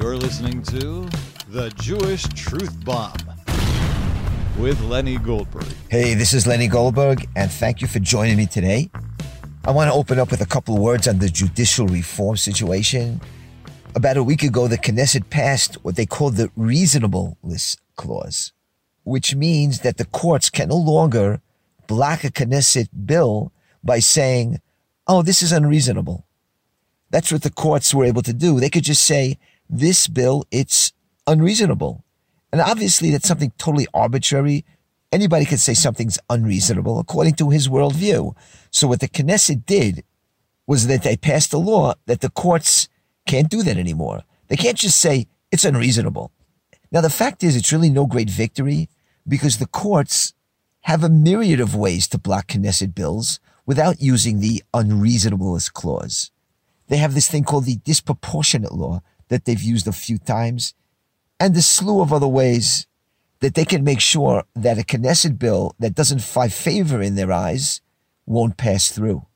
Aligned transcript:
You're 0.00 0.16
listening 0.16 0.62
to 0.62 1.08
The 1.48 1.70
Jewish 1.70 2.22
Truth 2.28 2.84
Bomb 2.84 3.16
with 4.56 4.80
Lenny 4.82 5.18
Goldberg. 5.18 5.66
Hey, 5.88 6.14
this 6.14 6.32
is 6.32 6.46
Lenny 6.46 6.68
Goldberg, 6.68 7.28
and 7.34 7.50
thank 7.50 7.80
you 7.80 7.88
for 7.88 7.98
joining 7.98 8.36
me 8.36 8.46
today. 8.46 8.92
I 9.64 9.72
want 9.72 9.90
to 9.90 9.94
open 9.94 10.20
up 10.20 10.30
with 10.30 10.40
a 10.40 10.46
couple 10.46 10.76
of 10.76 10.82
words 10.82 11.08
on 11.08 11.18
the 11.18 11.28
judicial 11.28 11.88
reform 11.88 12.36
situation. 12.36 13.20
About 13.96 14.16
a 14.16 14.22
week 14.22 14.44
ago, 14.44 14.68
the 14.68 14.78
Knesset 14.78 15.30
passed 15.30 15.74
what 15.82 15.96
they 15.96 16.06
call 16.06 16.30
the 16.30 16.52
reasonableness 16.54 17.76
clause, 17.96 18.52
which 19.02 19.34
means 19.34 19.80
that 19.80 19.96
the 19.96 20.04
courts 20.04 20.48
can 20.48 20.68
no 20.68 20.76
longer 20.76 21.40
block 21.88 22.22
a 22.22 22.30
Knesset 22.30 22.88
bill 23.04 23.52
by 23.82 23.98
saying, 23.98 24.60
oh, 25.08 25.22
this 25.22 25.42
is 25.42 25.50
unreasonable. 25.50 26.24
That's 27.10 27.32
what 27.32 27.42
the 27.42 27.50
courts 27.50 27.92
were 27.92 28.04
able 28.04 28.22
to 28.22 28.32
do. 28.32 28.60
They 28.60 28.70
could 28.70 28.84
just 28.84 29.02
say, 29.02 29.38
this 29.68 30.08
bill, 30.08 30.44
it's 30.50 30.92
unreasonable. 31.26 32.04
And 32.52 32.60
obviously, 32.60 33.10
that's 33.10 33.28
something 33.28 33.52
totally 33.58 33.86
arbitrary. 33.92 34.64
Anybody 35.12 35.44
could 35.44 35.60
say 35.60 35.74
something's 35.74 36.18
unreasonable 36.30 36.98
according 36.98 37.34
to 37.34 37.50
his 37.50 37.68
worldview. 37.68 38.34
So, 38.70 38.88
what 38.88 39.00
the 39.00 39.08
Knesset 39.08 39.66
did 39.66 40.04
was 40.66 40.86
that 40.86 41.02
they 41.02 41.16
passed 41.16 41.52
a 41.52 41.58
law 41.58 41.94
that 42.06 42.20
the 42.20 42.30
courts 42.30 42.88
can't 43.26 43.50
do 43.50 43.62
that 43.62 43.76
anymore. 43.76 44.22
They 44.48 44.56
can't 44.56 44.76
just 44.76 44.98
say 44.98 45.26
it's 45.50 45.64
unreasonable. 45.64 46.32
Now, 46.90 47.00
the 47.00 47.10
fact 47.10 47.42
is, 47.42 47.56
it's 47.56 47.72
really 47.72 47.90
no 47.90 48.06
great 48.06 48.30
victory 48.30 48.88
because 49.26 49.58
the 49.58 49.66
courts 49.66 50.32
have 50.82 51.04
a 51.04 51.08
myriad 51.08 51.60
of 51.60 51.74
ways 51.74 52.08
to 52.08 52.18
block 52.18 52.48
Knesset 52.48 52.94
bills 52.94 53.40
without 53.66 54.00
using 54.00 54.40
the 54.40 54.62
unreasonableness 54.72 55.68
clause. 55.68 56.30
They 56.88 56.96
have 56.96 57.14
this 57.14 57.30
thing 57.30 57.44
called 57.44 57.66
the 57.66 57.76
disproportionate 57.76 58.72
law 58.72 59.02
that 59.28 59.44
they've 59.44 59.62
used 59.62 59.86
a 59.86 59.92
few 59.92 60.18
times, 60.18 60.74
and 61.40 61.56
a 61.56 61.62
slew 61.62 62.00
of 62.00 62.12
other 62.12 62.28
ways 62.28 62.86
that 63.40 63.54
they 63.54 63.64
can 63.64 63.84
make 63.84 64.00
sure 64.00 64.44
that 64.54 64.78
a 64.78 64.82
Knesset 64.82 65.38
bill 65.38 65.74
that 65.78 65.94
doesn't 65.94 66.22
find 66.22 66.52
favor 66.52 67.00
in 67.00 67.14
their 67.14 67.32
eyes 67.32 67.80
won't 68.26 68.56
pass 68.56 68.90
through. 68.90 69.26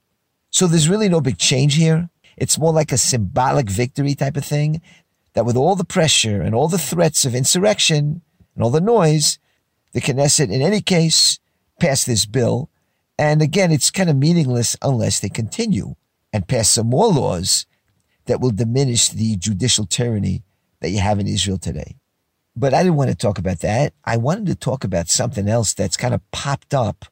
So 0.50 0.66
there's 0.66 0.88
really 0.88 1.08
no 1.08 1.20
big 1.20 1.38
change 1.38 1.76
here. 1.76 2.10
It's 2.36 2.58
more 2.58 2.72
like 2.72 2.92
a 2.92 2.98
symbolic 2.98 3.70
victory 3.70 4.14
type 4.14 4.36
of 4.36 4.44
thing 4.44 4.82
that 5.34 5.46
with 5.46 5.56
all 5.56 5.76
the 5.76 5.84
pressure 5.84 6.42
and 6.42 6.54
all 6.54 6.68
the 6.68 6.78
threats 6.78 7.24
of 7.24 7.34
insurrection 7.34 8.22
and 8.54 8.64
all 8.64 8.70
the 8.70 8.80
noise, 8.80 9.38
the 9.92 10.00
Knesset 10.00 10.50
in 10.50 10.60
any 10.60 10.80
case 10.80 11.38
passed 11.80 12.06
this 12.06 12.26
bill. 12.26 12.68
And 13.18 13.40
again, 13.40 13.70
it's 13.70 13.90
kind 13.90 14.10
of 14.10 14.16
meaningless 14.16 14.76
unless 14.82 15.20
they 15.20 15.28
continue 15.28 15.94
and 16.32 16.48
pass 16.48 16.70
some 16.70 16.88
more 16.88 17.08
laws 17.08 17.66
that 18.26 18.40
will 18.40 18.50
diminish 18.50 19.08
the 19.08 19.36
judicial 19.36 19.86
tyranny 19.86 20.42
that 20.80 20.90
you 20.90 21.00
have 21.00 21.18
in 21.18 21.26
Israel 21.26 21.58
today. 21.58 21.96
But 22.54 22.74
I 22.74 22.82
didn't 22.82 22.96
want 22.96 23.10
to 23.10 23.16
talk 23.16 23.38
about 23.38 23.60
that. 23.60 23.94
I 24.04 24.16
wanted 24.16 24.46
to 24.46 24.54
talk 24.54 24.84
about 24.84 25.08
something 25.08 25.48
else 25.48 25.72
that's 25.72 25.96
kind 25.96 26.12
of 26.12 26.28
popped 26.30 26.74
up 26.74 27.06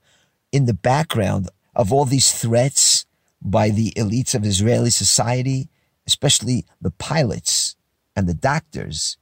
in 0.52 0.66
the 0.66 0.74
background 0.74 1.48
of 1.74 1.92
all 1.92 2.04
these 2.04 2.32
threats 2.32 3.06
by 3.40 3.70
the 3.70 3.92
elites 3.92 4.34
of 4.34 4.44
Israeli 4.44 4.90
society, 4.90 5.70
especially 6.06 6.66
the 6.80 6.90
pilots 6.90 7.76
and 8.14 8.28
the 8.28 8.34
doctors. 8.34 9.16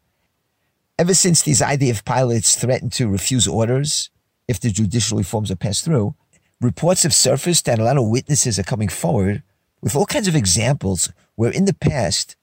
Ever 0.98 1.14
since 1.14 1.42
these 1.42 1.60
IDF 1.60 2.04
pilots 2.04 2.56
threatened 2.56 2.92
to 2.94 3.08
refuse 3.08 3.46
orders 3.46 4.10
if 4.48 4.58
the 4.58 4.70
judicial 4.70 5.18
reforms 5.18 5.50
are 5.50 5.56
passed 5.56 5.84
through, 5.84 6.16
reports 6.60 7.04
have 7.04 7.14
surfaced 7.14 7.68
and 7.68 7.80
a 7.80 7.84
lot 7.84 7.98
of 7.98 8.08
witnesses 8.08 8.58
are 8.58 8.64
coming 8.64 8.88
forward 8.88 9.44
with 9.80 9.94
all 9.94 10.06
kinds 10.06 10.26
of 10.26 10.34
examples 10.34 11.12
where 11.38 11.52
in 11.52 11.66
the 11.66 11.72
past, 11.72 12.34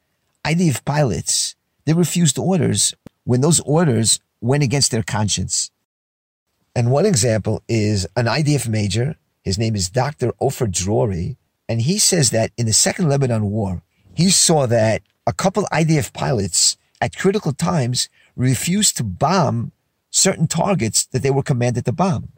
IDF 0.45 0.85
pilots, 0.85 1.57
they 1.83 1.91
refused 1.91 2.39
orders 2.39 2.95
when 3.25 3.41
those 3.41 3.59
orders 3.65 4.21
went 4.39 4.63
against 4.63 4.89
their 4.89 5.03
conscience. 5.03 5.69
And 6.73 6.89
one 6.89 7.05
example 7.05 7.61
is 7.67 8.07
an 8.15 8.27
IDF 8.27 8.69
major. 8.69 9.17
His 9.43 9.57
name 9.57 9.75
is 9.75 9.89
Dr. 9.89 10.31
Ofer 10.39 10.67
Drori. 10.67 11.35
And 11.67 11.81
he 11.81 11.99
says 11.99 12.29
that 12.29 12.51
in 12.55 12.67
the 12.67 12.71
Second 12.71 13.09
Lebanon 13.09 13.51
War, 13.51 13.81
he 14.13 14.29
saw 14.29 14.65
that 14.67 15.01
a 15.27 15.33
couple 15.33 15.67
IDF 15.73 16.13
pilots 16.13 16.77
at 17.01 17.17
critical 17.17 17.51
times 17.51 18.07
refused 18.37 18.95
to 18.95 19.03
bomb 19.03 19.73
certain 20.09 20.47
targets 20.47 21.05
that 21.07 21.21
they 21.21 21.31
were 21.31 21.43
commanded 21.43 21.83
to 21.83 21.91
bomb. 21.91 22.29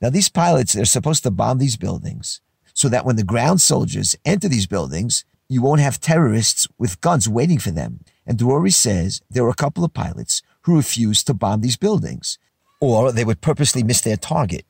Now, 0.00 0.08
these 0.08 0.30
pilots, 0.30 0.72
they're 0.72 0.86
supposed 0.86 1.24
to 1.24 1.30
bomb 1.30 1.58
these 1.58 1.76
buildings 1.76 2.40
so 2.72 2.88
that 2.88 3.04
when 3.04 3.16
the 3.16 3.22
ground 3.22 3.60
soldiers 3.60 4.16
enter 4.24 4.48
these 4.48 4.66
buildings, 4.66 5.26
you 5.48 5.62
won't 5.62 5.80
have 5.80 6.00
terrorists 6.00 6.66
with 6.78 7.00
guns 7.00 7.28
waiting 7.28 7.58
for 7.58 7.70
them. 7.70 8.00
And 8.26 8.38
Drori 8.38 8.72
says 8.72 9.20
there 9.30 9.44
were 9.44 9.50
a 9.50 9.54
couple 9.54 9.84
of 9.84 9.94
pilots 9.94 10.42
who 10.62 10.76
refused 10.76 11.26
to 11.26 11.34
bomb 11.34 11.60
these 11.60 11.76
buildings, 11.76 12.38
or 12.80 13.12
they 13.12 13.24
would 13.24 13.40
purposely 13.40 13.82
miss 13.82 14.00
their 14.00 14.16
target. 14.16 14.64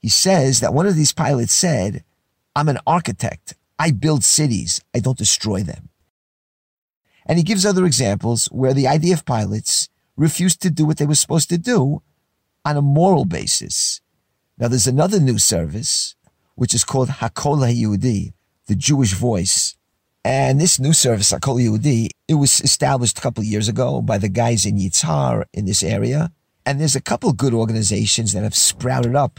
He 0.00 0.08
says 0.08 0.60
that 0.60 0.74
one 0.74 0.86
of 0.86 0.96
these 0.96 1.12
pilots 1.12 1.52
said, 1.52 2.04
I'm 2.54 2.68
an 2.68 2.78
architect. 2.86 3.54
I 3.78 3.90
build 3.90 4.24
cities. 4.24 4.80
I 4.94 5.00
don't 5.00 5.18
destroy 5.18 5.62
them. 5.62 5.90
And 7.26 7.38
he 7.38 7.44
gives 7.44 7.66
other 7.66 7.84
examples 7.84 8.46
where 8.46 8.72
the 8.72 8.84
IDF 8.84 9.24
pilots 9.24 9.88
refused 10.16 10.62
to 10.62 10.70
do 10.70 10.86
what 10.86 10.96
they 10.96 11.06
were 11.06 11.14
supposed 11.14 11.48
to 11.50 11.58
do 11.58 12.02
on 12.64 12.76
a 12.76 12.82
moral 12.82 13.24
basis. 13.24 14.00
Now, 14.58 14.68
there's 14.68 14.86
another 14.86 15.20
news 15.20 15.44
service 15.44 16.14
which 16.54 16.74
is 16.74 16.84
called 16.84 17.08
Hakol 17.08 17.58
HaYehudi, 17.58 18.32
the 18.66 18.74
Jewish 18.74 19.12
Voice. 19.12 19.76
And 20.28 20.60
this 20.60 20.80
new 20.80 20.92
service, 20.92 21.32
Hakol 21.32 21.62
HaYehudi, 21.62 22.08
it 22.26 22.34
was 22.34 22.60
established 22.60 23.16
a 23.16 23.20
couple 23.20 23.44
years 23.44 23.68
ago 23.68 24.02
by 24.02 24.18
the 24.18 24.28
guys 24.28 24.66
in 24.66 24.76
Yitzhar 24.76 25.44
in 25.54 25.66
this 25.66 25.84
area. 25.84 26.32
And 26.66 26.80
there's 26.80 26.96
a 26.96 27.00
couple 27.00 27.32
good 27.32 27.54
organizations 27.54 28.32
that 28.32 28.42
have 28.42 28.56
sprouted 28.56 29.14
up 29.14 29.38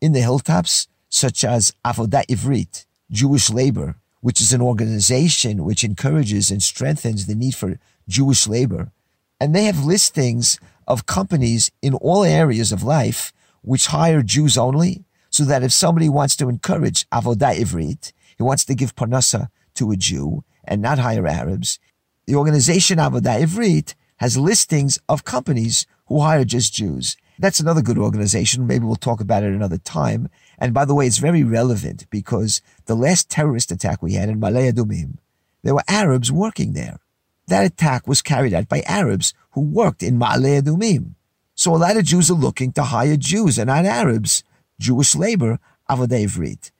in 0.00 0.12
the 0.12 0.20
hilltops, 0.20 0.86
such 1.08 1.42
as 1.42 1.72
Avodah 1.84 2.24
Ivrit, 2.26 2.86
Jewish 3.10 3.50
Labor, 3.50 3.96
which 4.20 4.40
is 4.40 4.52
an 4.52 4.62
organization 4.62 5.64
which 5.64 5.82
encourages 5.82 6.52
and 6.52 6.62
strengthens 6.62 7.26
the 7.26 7.34
need 7.34 7.56
for 7.56 7.80
Jewish 8.06 8.46
labor. 8.46 8.92
And 9.40 9.56
they 9.56 9.64
have 9.64 9.84
listings 9.84 10.60
of 10.86 11.06
companies 11.06 11.72
in 11.82 11.94
all 11.94 12.22
areas 12.22 12.70
of 12.70 12.84
life 12.84 13.32
which 13.62 13.88
hire 13.88 14.22
Jews 14.22 14.56
only 14.56 15.04
so 15.30 15.44
that 15.46 15.64
if 15.64 15.72
somebody 15.72 16.08
wants 16.08 16.36
to 16.36 16.48
encourage 16.48 17.10
avodah 17.10 17.56
ivrit, 17.56 18.12
he 18.36 18.44
wants 18.44 18.64
to 18.66 18.76
give 18.76 18.94
parnasa 18.94 19.48
to 19.78 19.90
a 19.90 19.96
Jew 19.96 20.44
and 20.64 20.82
not 20.82 20.98
hire 20.98 21.26
Arabs, 21.26 21.78
the 22.26 22.34
organization 22.34 22.98
avodah 22.98 23.42
ivrit 23.42 23.94
has 24.16 24.36
listings 24.36 24.98
of 25.08 25.24
companies 25.24 25.86
who 26.06 26.20
hire 26.20 26.44
just 26.44 26.74
Jews. 26.74 27.16
That's 27.38 27.60
another 27.60 27.82
good 27.82 27.98
organization. 27.98 28.66
Maybe 28.66 28.84
we'll 28.84 28.96
talk 28.96 29.20
about 29.20 29.44
it 29.44 29.52
another 29.52 29.78
time. 29.78 30.28
And 30.58 30.74
by 30.74 30.84
the 30.84 30.94
way, 30.94 31.06
it's 31.06 31.18
very 31.18 31.44
relevant 31.44 32.06
because 32.10 32.60
the 32.86 32.96
last 32.96 33.30
terrorist 33.30 33.70
attack 33.70 34.02
we 34.02 34.14
had 34.14 34.28
in 34.28 34.40
Ma'ale 34.40 34.72
Adumim, 34.72 35.18
there 35.62 35.74
were 35.74 35.84
Arabs 35.88 36.32
working 36.32 36.72
there. 36.72 36.98
That 37.46 37.64
attack 37.64 38.08
was 38.08 38.22
carried 38.22 38.52
out 38.52 38.68
by 38.68 38.82
Arabs 38.82 39.34
who 39.52 39.60
worked 39.60 40.02
in 40.02 40.18
Ma'ale 40.18 40.60
Adumim. 40.60 41.14
So 41.54 41.74
a 41.74 41.78
lot 41.78 41.96
of 41.96 42.04
Jews 42.04 42.30
are 42.30 42.34
looking 42.34 42.72
to 42.72 42.82
hire 42.84 43.16
Jews 43.16 43.58
and 43.58 43.68
not 43.68 43.84
Arabs 43.84 44.42
Jewish 44.80 45.14
labor, 45.14 45.58
Avodah 45.88 46.24
Ivrit. 46.26 46.70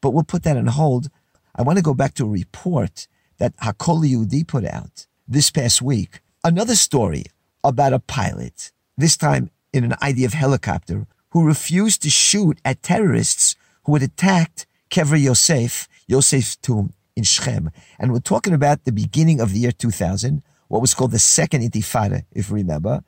But 0.00 0.10
we'll 0.10 0.24
put 0.24 0.42
that 0.44 0.56
on 0.56 0.66
hold. 0.66 1.08
I 1.56 1.62
want 1.62 1.78
to 1.78 1.82
go 1.82 1.94
back 1.94 2.12
to 2.14 2.24
a 2.26 2.28
report 2.28 3.08
that 3.38 3.56
Hakol 3.56 4.06
Yehudi 4.06 4.46
put 4.46 4.66
out 4.66 5.06
this 5.26 5.50
past 5.50 5.80
week. 5.80 6.20
Another 6.44 6.74
story 6.74 7.24
about 7.64 7.94
a 7.94 7.98
pilot, 7.98 8.72
this 8.96 9.16
time 9.16 9.50
in 9.72 9.84
an 9.84 9.92
IDF 10.02 10.34
helicopter, 10.34 11.06
who 11.30 11.46
refused 11.46 12.02
to 12.02 12.10
shoot 12.10 12.58
at 12.64 12.82
terrorists 12.82 13.56
who 13.84 13.94
had 13.94 14.02
attacked 14.02 14.66
Kever 14.90 15.20
Yosef, 15.20 15.88
Yosef's 16.06 16.56
tomb 16.56 16.92
in 17.16 17.24
Shechem. 17.24 17.70
And 17.98 18.12
we're 18.12 18.20
talking 18.20 18.52
about 18.52 18.84
the 18.84 18.92
beginning 18.92 19.40
of 19.40 19.52
the 19.52 19.60
year 19.60 19.72
2000, 19.72 20.42
what 20.68 20.82
was 20.82 20.94
called 20.94 21.12
the 21.12 21.18
Second 21.18 21.62
Intifada, 21.62 22.24
if 22.32 22.50
you 22.50 22.56
remember. 22.56 23.02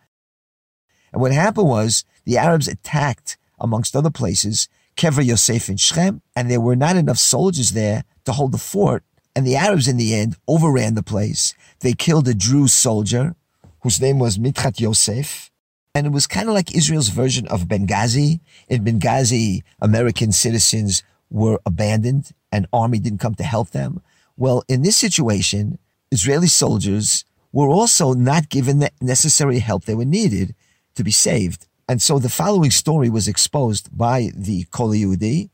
And 1.13 1.21
what 1.21 1.33
happened 1.33 1.69
was 1.69 2.05
the 2.25 2.39
Arabs 2.39 2.69
attacked 2.69 3.37
amongst 3.61 3.95
other 3.95 4.11
places, 4.11 4.69
Kever 4.99 5.25
Yosef 5.25 5.69
in 5.69 5.77
Shechem, 5.77 6.21
and 6.35 6.51
there 6.51 6.61
were 6.61 6.75
not 6.75 6.97
enough 6.97 7.19
soldiers 7.19 7.71
there 7.71 8.03
to 8.25 8.33
hold 8.33 8.53
the 8.53 8.59
fort. 8.59 9.05
And 9.35 9.47
the 9.47 9.55
Arabs, 9.55 9.87
in 9.87 9.97
the 9.97 10.13
end, 10.13 10.37
overran 10.49 10.95
the 10.95 11.05
place. 11.05 11.55
They 11.81 11.93
killed 11.93 12.27
a 12.27 12.35
Druze 12.35 12.73
soldier 12.73 13.37
whose 13.83 14.01
name 14.01 14.19
was 14.19 14.39
Madhat 14.39 14.77
Yousef. 14.79 15.51
And 15.95 16.07
it 16.07 16.13
was 16.13 16.27
kind 16.27 16.49
of 16.49 16.55
like 16.55 16.75
Israel's 16.75 17.11
version 17.11 17.47
of 17.47 17.69
Benghazi. 17.69 18.41
In 18.69 18.85
Benghazi, 18.85 19.63
American 19.81 20.33
citizens 20.33 21.05
were 21.31 21.61
abandoned 21.65 22.33
and 22.51 22.67
army 22.73 22.99
didn't 22.99 23.21
come 23.21 23.37
to 23.37 23.45
help 23.45 23.71
them. 23.71 24.03
Well, 24.37 24.65
in 24.69 24.83
this 24.83 24.97
situation, 24.97 25.79
Israeli 26.11 26.49
soldiers 26.49 27.25
were 27.53 27.69
also 27.69 28.15
not 28.15 28.49
given 28.49 28.81
the 28.81 28.91
necessary 29.01 29.61
help 29.61 29.85
they 29.85 29.95
were 29.95 30.05
needed 30.05 30.57
to 30.97 31.05
be 31.05 31.13
saved. 31.13 31.69
And 31.89 32.03
so 32.03 32.19
the 32.19 32.29
following 32.29 32.71
story 32.71 33.09
was 33.09 33.27
exposed 33.27 33.97
by 33.97 34.31
the 34.35 34.65
Kol 34.71 34.91
Yehudi, 34.91 35.49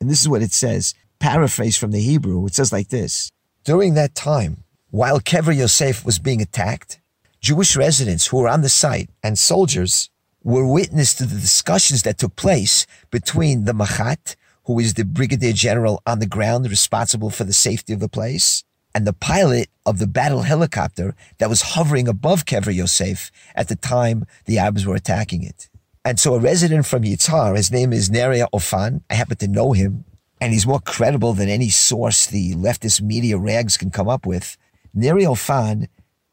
and 0.00 0.10
this 0.10 0.20
is 0.20 0.28
what 0.28 0.42
it 0.42 0.52
says, 0.52 0.94
paraphrased 1.18 1.78
from 1.78 1.92
the 1.92 2.00
Hebrew. 2.00 2.44
It 2.46 2.54
says 2.54 2.72
like 2.72 2.88
this: 2.88 3.32
During 3.64 3.94
that 3.94 4.14
time, 4.14 4.64
while 4.90 5.18
Kever 5.18 5.56
Yosef 5.56 6.04
was 6.04 6.18
being 6.18 6.42
attacked, 6.42 7.00
Jewish 7.40 7.74
residents 7.74 8.26
who 8.26 8.38
were 8.38 8.48
on 8.48 8.60
the 8.60 8.68
site 8.68 9.08
and 9.22 9.38
soldiers 9.38 10.10
were 10.42 10.66
witness 10.66 11.14
to 11.14 11.24
the 11.24 11.40
discussions 11.40 12.02
that 12.02 12.18
took 12.18 12.36
place 12.36 12.86
between 13.10 13.64
the 13.64 13.72
Machat, 13.72 14.36
who 14.64 14.78
is 14.78 14.94
the 14.94 15.04
brigadier 15.04 15.52
general 15.52 16.02
on 16.06 16.18
the 16.18 16.26
ground 16.26 16.68
responsible 16.68 17.30
for 17.30 17.44
the 17.44 17.52
safety 17.52 17.92
of 17.94 18.00
the 18.00 18.08
place, 18.08 18.62
and 18.94 19.06
the 19.06 19.12
pilot 19.12 19.68
of 19.86 19.98
the 19.98 20.06
battle 20.06 20.42
helicopter 20.42 21.14
that 21.38 21.48
was 21.48 21.62
hovering 21.62 22.08
above 22.08 22.44
Kever 22.44 22.74
Yosef 22.74 23.30
at 23.54 23.68
the 23.68 23.76
time 23.76 24.26
the 24.44 24.58
Arabs 24.58 24.84
were 24.84 24.94
attacking 24.94 25.42
it. 25.42 25.68
And 26.04 26.18
so 26.18 26.34
a 26.34 26.38
resident 26.38 26.86
from 26.86 27.02
Yitzhar, 27.02 27.56
his 27.56 27.70
name 27.70 27.92
is 27.92 28.08
Neria 28.08 28.46
Ofan, 28.52 29.02
I 29.10 29.14
happen 29.14 29.36
to 29.38 29.48
know 29.48 29.72
him, 29.72 30.04
and 30.40 30.52
he's 30.52 30.66
more 30.66 30.80
credible 30.80 31.32
than 31.32 31.48
any 31.48 31.68
source 31.68 32.26
the 32.26 32.54
leftist 32.54 33.00
media 33.00 33.36
rags 33.36 33.76
can 33.76 33.90
come 33.90 34.08
up 34.08 34.24
with. 34.24 34.56
Neria 34.96 35.26
Ofan 35.26 35.88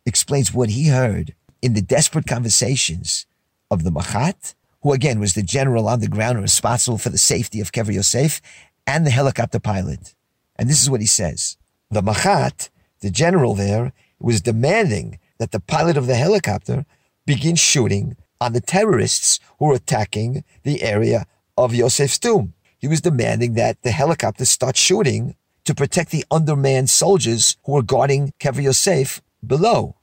explains 0.06 0.54
what 0.54 0.70
he 0.70 0.88
heard 0.88 1.34
in 1.62 1.74
the 1.74 1.82
desperate 1.82 2.28
conversations 2.28 3.26
of 3.72 3.84
the 3.84 3.92
Machat, 3.92 4.54
who 4.84 4.94
again 4.94 5.20
was 5.20 5.34
the 5.34 5.42
general 5.42 5.88
on 5.88 6.00
the 6.00 6.08
ground 6.08 6.40
responsible 6.42 7.00
for 7.00 7.10
the 7.10 7.18
safety 7.18 7.60
of 7.60 7.72
Kever 7.72 7.94
Yosef, 7.94 8.42
and 8.86 9.06
the 9.06 9.12
helicopter 9.12 9.60
pilot. 9.60 10.14
And 10.58 10.70
this 10.70 10.82
is 10.82 10.90
what 10.90 11.02
he 11.02 11.08
says. 11.08 11.58
The 11.90 12.04
Machat, 12.04 12.70
the 13.02 13.10
general 13.10 13.56
there, 13.56 13.94
was 14.20 14.42
demanding 14.42 15.20
that 15.40 15.52
the 15.52 15.60
pilot 15.60 15.98
of 15.98 16.08
the 16.08 16.16
helicopter 16.16 16.86
begin 17.26 17.56
shooting 17.56 18.16
on 18.40 18.54
the 18.54 18.62
terrorists 18.62 19.40
who 19.60 19.66
were 19.66 19.76
attacking 19.76 20.44
the 20.64 20.82
area 20.82 21.26
of 21.58 21.74
Yosef's 21.74 22.20
tomb. 22.20 22.54
He 22.78 22.88
was 22.88 23.02
demanding 23.02 23.54
that 23.54 23.82
the 23.82 23.92
helicopters 23.92 24.50
start 24.50 24.78
shooting 24.78 25.36
to 25.64 25.74
protect 25.74 26.12
the 26.12 26.26
undermanned 26.30 26.90
soldiers 26.90 27.58
who 27.64 27.74
were 27.74 27.82
guarding 27.82 28.34
Kever 28.40 28.62
Yosef 28.62 29.22
below. 29.46 29.96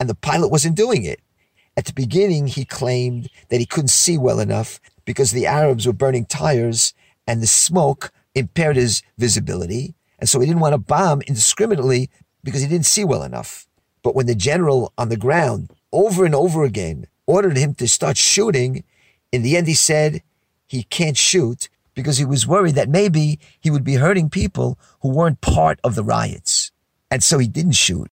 And 0.00 0.08
the 0.08 0.14
pilot 0.14 0.48
wasn't 0.48 0.76
doing 0.76 1.04
it. 1.04 1.20
At 1.76 1.86
the 1.86 1.92
beginning, 1.92 2.46
he 2.46 2.64
claimed 2.64 3.28
that 3.48 3.60
he 3.60 3.66
couldn't 3.66 3.88
see 3.88 4.18
well 4.18 4.40
enough 4.40 4.80
because 5.04 5.30
the 5.30 5.46
Arabs 5.46 5.86
were 5.86 5.92
burning 5.92 6.24
tires 6.24 6.94
and 7.26 7.42
the 7.42 7.46
smoke 7.46 8.12
impaired 8.34 8.76
his 8.76 9.02
visibility. 9.18 9.94
And 10.18 10.28
so 10.28 10.40
he 10.40 10.46
didn't 10.46 10.60
want 10.60 10.74
to 10.74 10.78
bomb 10.78 11.22
indiscriminately 11.22 12.10
because 12.42 12.60
he 12.60 12.68
didn't 12.68 12.86
see 12.86 13.04
well 13.04 13.22
enough. 13.22 13.66
But 14.02 14.14
when 14.14 14.26
the 14.26 14.34
general 14.34 14.92
on 14.98 15.08
the 15.08 15.16
ground 15.16 15.70
over 15.92 16.24
and 16.24 16.34
over 16.34 16.64
again 16.64 17.06
ordered 17.26 17.56
him 17.56 17.74
to 17.74 17.88
start 17.88 18.16
shooting, 18.16 18.84
in 19.32 19.42
the 19.42 19.56
end 19.56 19.66
he 19.66 19.74
said 19.74 20.22
he 20.66 20.82
can't 20.84 21.16
shoot 21.16 21.68
because 21.94 22.18
he 22.18 22.24
was 22.24 22.46
worried 22.46 22.74
that 22.74 22.88
maybe 22.88 23.38
he 23.60 23.70
would 23.70 23.84
be 23.84 23.94
hurting 23.94 24.28
people 24.28 24.78
who 25.00 25.08
weren't 25.08 25.40
part 25.40 25.78
of 25.84 25.94
the 25.94 26.04
riots. 26.04 26.72
And 27.10 27.22
so 27.22 27.38
he 27.38 27.46
didn't 27.46 27.72
shoot. 27.72 28.10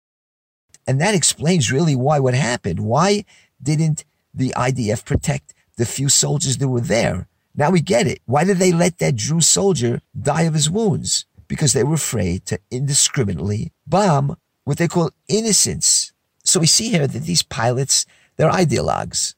And 0.87 0.99
that 1.01 1.15
explains 1.15 1.71
really 1.71 1.95
why 1.95 2.19
what 2.19 2.33
happened. 2.33 2.79
Why 2.79 3.25
didn't 3.61 4.05
the 4.33 4.53
IDF 4.55 5.05
protect 5.05 5.53
the 5.77 5.85
few 5.85 6.09
soldiers 6.09 6.57
that 6.57 6.67
were 6.67 6.81
there? 6.81 7.27
Now 7.55 7.69
we 7.69 7.81
get 7.81 8.07
it. 8.07 8.21
Why 8.25 8.43
did 8.43 8.57
they 8.57 8.71
let 8.71 8.99
that 8.99 9.15
Jew 9.15 9.41
soldier 9.41 10.01
die 10.19 10.43
of 10.43 10.53
his 10.53 10.69
wounds? 10.69 11.25
Because 11.47 11.73
they 11.73 11.83
were 11.83 11.95
afraid 11.95 12.45
to 12.45 12.59
indiscriminately 12.69 13.71
bomb 13.85 14.37
what 14.63 14.77
they 14.77 14.87
call 14.87 15.11
innocents. 15.27 16.13
So 16.43 16.59
we 16.59 16.67
see 16.67 16.89
here 16.89 17.07
that 17.07 17.23
these 17.23 17.43
pilots, 17.43 18.05
they're 18.41 18.49
ideologues. 18.49 19.35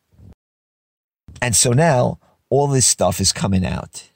And 1.41 1.57
so 1.57 1.71
now 1.71 2.19
all 2.49 2.67
this 2.67 2.87
stuff 2.87 3.19
is 3.19 3.33
coming 3.33 3.65
out. 3.65 4.09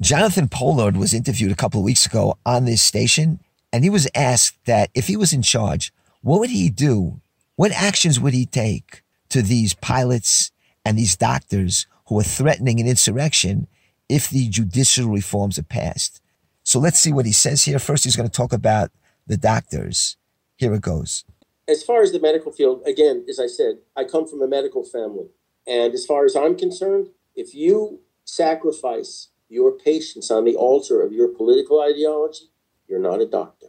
Jonathan 0.00 0.48
Pollard 0.48 0.96
was 0.96 1.14
interviewed 1.14 1.52
a 1.52 1.56
couple 1.56 1.78
of 1.78 1.84
weeks 1.84 2.04
ago 2.04 2.36
on 2.44 2.64
this 2.64 2.82
station, 2.82 3.38
and 3.72 3.84
he 3.84 3.90
was 3.90 4.08
asked 4.16 4.58
that 4.64 4.90
if 4.96 5.06
he 5.06 5.16
was 5.16 5.32
in 5.32 5.42
charge, 5.42 5.92
what 6.22 6.40
would 6.40 6.50
he 6.50 6.70
do? 6.70 7.20
What 7.54 7.70
actions 7.70 8.18
would 8.18 8.34
he 8.34 8.46
take 8.46 9.04
to 9.28 9.42
these 9.42 9.74
pilots 9.74 10.50
and 10.84 10.98
these 10.98 11.16
doctors 11.16 11.86
who 12.08 12.18
are 12.18 12.24
threatening 12.24 12.80
an 12.80 12.88
insurrection 12.88 13.68
if 14.08 14.28
the 14.28 14.48
judicial 14.48 15.08
reforms 15.08 15.56
are 15.56 15.62
passed? 15.62 16.20
So 16.64 16.80
let's 16.80 16.98
see 16.98 17.12
what 17.12 17.26
he 17.26 17.32
says 17.32 17.62
here. 17.62 17.78
First, 17.78 18.02
he's 18.02 18.16
going 18.16 18.28
to 18.28 18.36
talk 18.36 18.52
about 18.52 18.90
the 19.28 19.36
doctors. 19.36 20.16
Here 20.56 20.74
it 20.74 20.82
goes. 20.82 21.24
As 21.68 21.82
far 21.82 22.02
as 22.02 22.12
the 22.12 22.20
medical 22.20 22.50
field, 22.50 22.82
again, 22.86 23.26
as 23.28 23.38
I 23.38 23.46
said, 23.46 23.78
I 23.94 24.04
come 24.04 24.26
from 24.26 24.42
a 24.42 24.48
medical 24.48 24.82
family. 24.82 25.26
And 25.66 25.92
as 25.92 26.06
far 26.06 26.24
as 26.24 26.34
I'm 26.34 26.56
concerned, 26.56 27.08
if 27.36 27.54
you 27.54 28.00
sacrifice 28.24 29.28
your 29.50 29.72
patients 29.72 30.30
on 30.30 30.44
the 30.44 30.56
altar 30.56 31.02
of 31.02 31.12
your 31.12 31.28
political 31.28 31.82
ideology, 31.82 32.46
you're 32.88 32.98
not 32.98 33.20
a 33.20 33.26
doctor. 33.26 33.66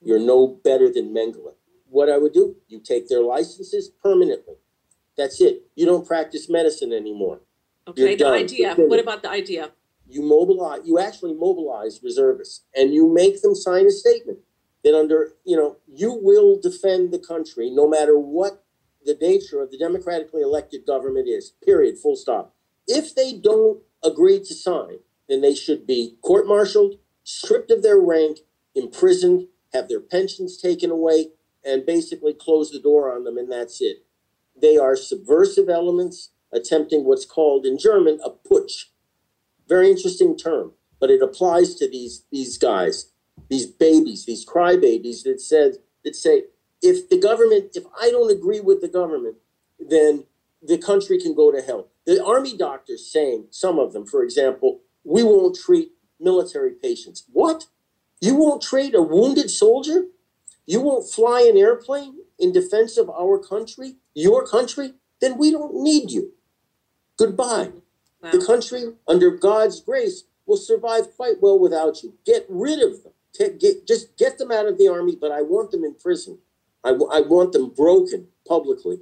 You're 0.00 0.18
no 0.18 0.46
better 0.46 0.90
than 0.90 1.14
Mengele 1.14 1.54
what 1.92 2.08
I 2.08 2.18
would 2.18 2.32
do, 2.32 2.56
you 2.68 2.80
take 2.80 3.08
their 3.08 3.22
licenses 3.22 3.88
permanently. 4.02 4.54
That's 5.16 5.40
it. 5.40 5.66
You 5.76 5.84
don't 5.84 6.06
practice 6.06 6.48
medicine 6.48 6.92
anymore. 6.92 7.40
Okay, 7.86 8.16
the 8.16 8.24
IDF. 8.24 8.88
What 8.88 8.98
about 8.98 9.22
the 9.22 9.28
IDF? 9.28 9.70
You 10.08 10.22
mobilize. 10.22 10.80
You 10.84 10.98
actually 10.98 11.34
mobilize 11.34 12.00
reservists, 12.02 12.64
and 12.74 12.94
you 12.94 13.12
make 13.12 13.42
them 13.42 13.54
sign 13.54 13.86
a 13.86 13.90
statement 13.90 14.38
that 14.84 14.94
under 14.94 15.32
you 15.44 15.56
know 15.56 15.76
you 15.86 16.12
will 16.12 16.60
defend 16.60 17.12
the 17.12 17.18
country 17.18 17.70
no 17.70 17.88
matter 17.88 18.18
what 18.18 18.64
the 19.04 19.16
nature 19.20 19.60
of 19.60 19.70
the 19.70 19.78
democratically 19.78 20.42
elected 20.42 20.86
government 20.86 21.28
is. 21.28 21.52
Period. 21.64 21.98
Full 21.98 22.16
stop. 22.16 22.54
If 22.86 23.14
they 23.14 23.32
don't 23.32 23.82
agree 24.02 24.38
to 24.40 24.54
sign, 24.54 24.98
then 25.28 25.40
they 25.40 25.54
should 25.54 25.86
be 25.86 26.16
court-martialed, 26.22 26.96
stripped 27.24 27.70
of 27.70 27.82
their 27.82 28.00
rank, 28.00 28.38
imprisoned, 28.74 29.48
have 29.72 29.88
their 29.88 30.00
pensions 30.00 30.56
taken 30.56 30.90
away, 30.90 31.28
and 31.64 31.86
basically 31.86 32.34
close 32.34 32.70
the 32.70 32.80
door 32.80 33.14
on 33.14 33.24
them, 33.24 33.38
and 33.38 33.50
that's 33.50 33.80
it. 33.80 34.04
They 34.60 34.76
are 34.76 34.96
subversive 34.96 35.68
elements 35.68 36.30
attempting 36.52 37.04
what's 37.04 37.24
called 37.24 37.64
in 37.64 37.78
German 37.78 38.18
a 38.24 38.30
putsch. 38.30 38.86
Very 39.68 39.90
interesting 39.90 40.36
term, 40.36 40.72
but 41.00 41.10
it 41.10 41.22
applies 41.22 41.74
to 41.76 41.88
these 41.88 42.24
these 42.30 42.58
guys, 42.58 43.12
these 43.48 43.66
babies, 43.66 44.24
these 44.24 44.46
crybabies 44.46 45.24
that 45.24 45.40
said 45.40 45.74
that 46.04 46.16
say 46.16 46.44
if 46.80 47.08
the 47.08 47.18
government, 47.18 47.76
if 47.76 47.84
I 48.00 48.10
don't 48.10 48.30
agree 48.30 48.60
with 48.60 48.80
the 48.80 48.88
government, 48.88 49.36
then 49.78 50.24
the 50.62 50.78
country 50.78 51.18
can 51.18 51.34
go 51.34 51.52
to 51.52 51.60
hell. 51.60 51.88
The 52.06 52.24
army 52.24 52.56
doctors 52.56 53.10
saying, 53.10 53.46
some 53.50 53.78
of 53.78 53.92
them, 53.92 54.06
for 54.06 54.22
example, 54.22 54.80
we 55.04 55.22
won't 55.22 55.56
treat 55.56 55.92
military 56.18 56.72
patients. 56.72 57.24
What? 57.32 57.66
You 58.20 58.34
won't 58.34 58.62
treat 58.62 58.94
a 58.94 59.02
wounded 59.02 59.50
soldier? 59.50 60.06
You 60.66 60.80
won't 60.80 61.10
fly 61.10 61.48
an 61.48 61.56
airplane 61.56 62.18
in 62.38 62.52
defense 62.52 62.96
of 62.96 63.10
our 63.10 63.38
country, 63.38 63.96
your 64.14 64.46
country, 64.46 64.94
then 65.20 65.38
we 65.38 65.50
don't 65.50 65.74
need 65.74 66.10
you. 66.10 66.32
Goodbye. 67.16 67.70
Wow. 68.20 68.30
The 68.32 68.44
country, 68.44 68.94
under 69.06 69.30
God's 69.30 69.80
grace, 69.80 70.24
will 70.46 70.56
survive 70.56 71.14
quite 71.16 71.40
well 71.40 71.58
without 71.58 72.02
you. 72.02 72.14
Get 72.26 72.46
rid 72.48 72.80
of 72.80 73.02
them. 73.02 73.11
Get, 73.38 73.86
just 73.86 74.16
get 74.18 74.38
them 74.38 74.50
out 74.50 74.66
of 74.66 74.78
the 74.78 74.88
army, 74.88 75.16
but 75.18 75.32
I 75.32 75.42
want 75.42 75.70
them 75.70 75.84
in 75.84 75.94
prison. 75.94 76.38
I, 76.84 76.90
I 76.90 77.20
want 77.20 77.52
them 77.52 77.70
broken 77.70 78.28
publicly. 78.46 79.00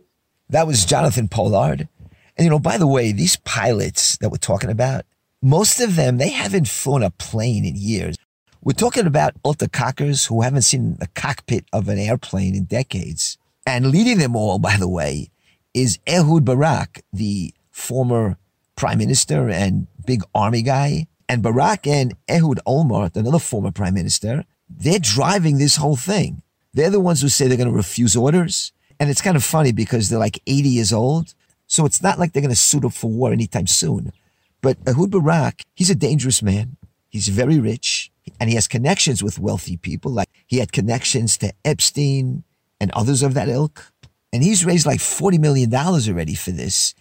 That 0.48 0.66
was 0.66 0.84
Jonathan 0.84 1.28
Pollard. 1.28 1.88
And, 2.36 2.44
you 2.44 2.50
know, 2.50 2.58
by 2.58 2.78
the 2.78 2.86
way, 2.86 3.12
these 3.12 3.36
pilots 3.36 4.16
that 4.18 4.30
we're 4.30 4.36
talking 4.36 4.70
about, 4.70 5.04
most 5.42 5.80
of 5.80 5.96
them, 5.96 6.18
they 6.18 6.30
haven't 6.30 6.68
flown 6.68 7.02
a 7.02 7.10
plane 7.10 7.64
in 7.64 7.74
years. 7.76 8.16
We're 8.62 8.72
talking 8.72 9.06
about 9.06 9.34
alter 9.42 9.66
kockers 9.66 10.28
who 10.28 10.42
haven't 10.42 10.62
seen 10.62 10.96
the 10.96 11.06
cockpit 11.08 11.64
of 11.72 11.88
an 11.88 11.98
airplane 11.98 12.54
in 12.54 12.64
decades. 12.64 13.38
And 13.66 13.90
leading 13.90 14.18
them 14.18 14.36
all, 14.36 14.58
by 14.58 14.76
the 14.76 14.88
way, 14.88 15.30
is 15.72 15.98
Ehud 16.06 16.44
Barak, 16.44 17.02
the 17.12 17.54
former 17.70 18.36
prime 18.76 18.98
minister 18.98 19.48
and 19.48 19.86
big 20.04 20.22
army 20.34 20.62
guy. 20.62 21.06
And 21.30 21.44
Barak 21.44 21.86
and 21.86 22.14
Ehud 22.28 22.58
Olmert, 22.66 23.14
another 23.14 23.38
former 23.38 23.70
prime 23.70 23.94
minister, 23.94 24.44
they're 24.68 24.98
driving 24.98 25.58
this 25.58 25.76
whole 25.76 25.94
thing. 25.94 26.42
They're 26.74 26.90
the 26.90 26.98
ones 26.98 27.22
who 27.22 27.28
say 27.28 27.46
they're 27.46 27.56
going 27.56 27.70
to 27.70 27.76
refuse 27.76 28.16
orders. 28.16 28.72
And 28.98 29.08
it's 29.08 29.20
kind 29.22 29.36
of 29.36 29.44
funny 29.44 29.70
because 29.70 30.08
they're 30.08 30.18
like 30.18 30.42
80 30.48 30.68
years 30.68 30.92
old. 30.92 31.34
So 31.68 31.86
it's 31.86 32.02
not 32.02 32.18
like 32.18 32.32
they're 32.32 32.42
going 32.42 32.50
to 32.50 32.56
suit 32.56 32.84
up 32.84 32.94
for 32.94 33.08
war 33.08 33.32
anytime 33.32 33.68
soon. 33.68 34.12
But 34.60 34.78
Ehud 34.88 35.12
Barak, 35.12 35.62
he's 35.72 35.88
a 35.88 35.94
dangerous 35.94 36.42
man. 36.42 36.76
He's 37.10 37.28
very 37.28 37.60
rich 37.60 38.10
and 38.40 38.50
he 38.50 38.56
has 38.56 38.66
connections 38.66 39.22
with 39.22 39.38
wealthy 39.38 39.76
people. 39.76 40.10
Like 40.10 40.30
he 40.48 40.58
had 40.58 40.72
connections 40.72 41.38
to 41.38 41.52
Epstein 41.64 42.42
and 42.80 42.90
others 42.90 43.22
of 43.22 43.34
that 43.34 43.48
ilk. 43.48 43.92
And 44.32 44.42
he's 44.42 44.64
raised 44.64 44.84
like 44.84 44.98
$40 44.98 45.38
million 45.38 45.72
already 45.72 46.34
for 46.34 46.50
this. 46.50 46.92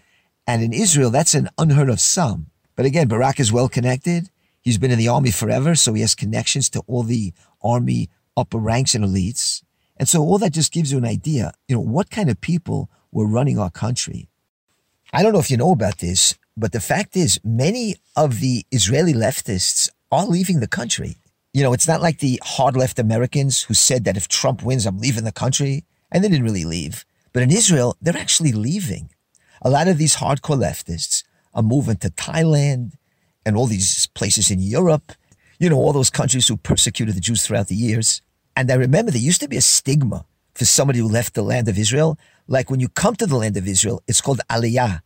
And 0.45 0.61
in 0.61 0.71
Israel, 0.71 1.09
that's 1.09 1.33
an 1.33 1.49
unheard 1.57 1.89
of 1.89 1.99
sum. 1.99 2.51
But 2.79 2.85
again, 2.85 3.09
Barak 3.09 3.41
is 3.41 3.51
well 3.51 3.67
connected. 3.67 4.29
He's 4.61 4.77
been 4.77 4.89
in 4.89 4.97
the 4.97 5.09
army 5.09 5.31
forever, 5.31 5.75
so 5.75 5.93
he 5.93 5.99
has 5.99 6.15
connections 6.15 6.69
to 6.69 6.79
all 6.87 7.03
the 7.03 7.33
army 7.61 8.07
upper 8.37 8.57
ranks 8.57 8.95
and 8.95 9.03
elites. 9.03 9.63
And 9.97 10.07
so 10.07 10.21
all 10.21 10.37
that 10.37 10.53
just 10.53 10.71
gives 10.71 10.89
you 10.89 10.97
an 10.97 11.03
idea, 11.03 11.51
you 11.67 11.75
know, 11.75 11.81
what 11.81 12.09
kind 12.09 12.29
of 12.29 12.39
people 12.39 12.89
were 13.11 13.27
running 13.27 13.59
our 13.59 13.69
country. 13.69 14.29
I 15.11 15.21
don't 15.21 15.33
know 15.33 15.41
if 15.41 15.51
you 15.51 15.57
know 15.57 15.73
about 15.73 15.97
this, 15.97 16.37
but 16.55 16.71
the 16.71 16.79
fact 16.79 17.17
is 17.17 17.37
many 17.43 17.97
of 18.15 18.39
the 18.39 18.65
Israeli 18.71 19.13
leftists 19.13 19.89
are 20.09 20.25
leaving 20.25 20.61
the 20.61 20.65
country. 20.65 21.17
You 21.53 21.63
know, 21.63 21.73
it's 21.73 21.85
not 21.85 22.01
like 22.01 22.19
the 22.19 22.39
hard 22.45 22.77
left 22.77 22.97
Americans 22.97 23.63
who 23.63 23.73
said 23.73 24.05
that 24.05 24.15
if 24.15 24.29
Trump 24.29 24.63
wins, 24.63 24.85
I'm 24.85 24.99
leaving 24.99 25.25
the 25.25 25.33
country. 25.33 25.83
And 26.13 26.23
they 26.23 26.29
didn't 26.29 26.45
really 26.45 26.63
leave. 26.63 27.03
But 27.33 27.43
in 27.43 27.51
Israel, 27.51 27.97
they're 28.01 28.15
actually 28.15 28.53
leaving. 28.53 29.09
A 29.61 29.69
lot 29.69 29.89
of 29.89 29.97
these 29.97 30.15
hardcore 30.15 30.57
leftists 30.57 31.23
are 31.59 31.63
moving 31.63 31.97
to 31.97 32.09
Thailand 32.09 32.93
and 33.45 33.57
all 33.57 33.67
these 33.67 34.07
places 34.07 34.49
in 34.49 34.59
Europe, 34.59 35.11
you 35.59 35.69
know, 35.69 35.75
all 35.75 35.91
those 35.93 36.09
countries 36.09 36.47
who 36.47 36.55
persecuted 36.55 37.15
the 37.15 37.19
Jews 37.19 37.45
throughout 37.45 37.67
the 37.67 37.75
years. 37.75 38.21
And 38.55 38.71
I 38.71 38.75
remember 38.75 39.11
there 39.11 39.21
used 39.21 39.41
to 39.41 39.49
be 39.49 39.57
a 39.57 39.61
stigma 39.61 40.25
for 40.55 40.65
somebody 40.65 40.99
who 40.99 41.07
left 41.07 41.33
the 41.33 41.43
land 41.43 41.67
of 41.67 41.77
Israel. 41.77 42.17
Like 42.47 42.69
when 42.71 42.79
you 42.79 42.87
come 42.87 43.15
to 43.17 43.27
the 43.27 43.35
land 43.35 43.57
of 43.57 43.67
Israel, 43.67 44.01
it's 44.07 44.21
called 44.21 44.39
Aliyah. 44.49 45.01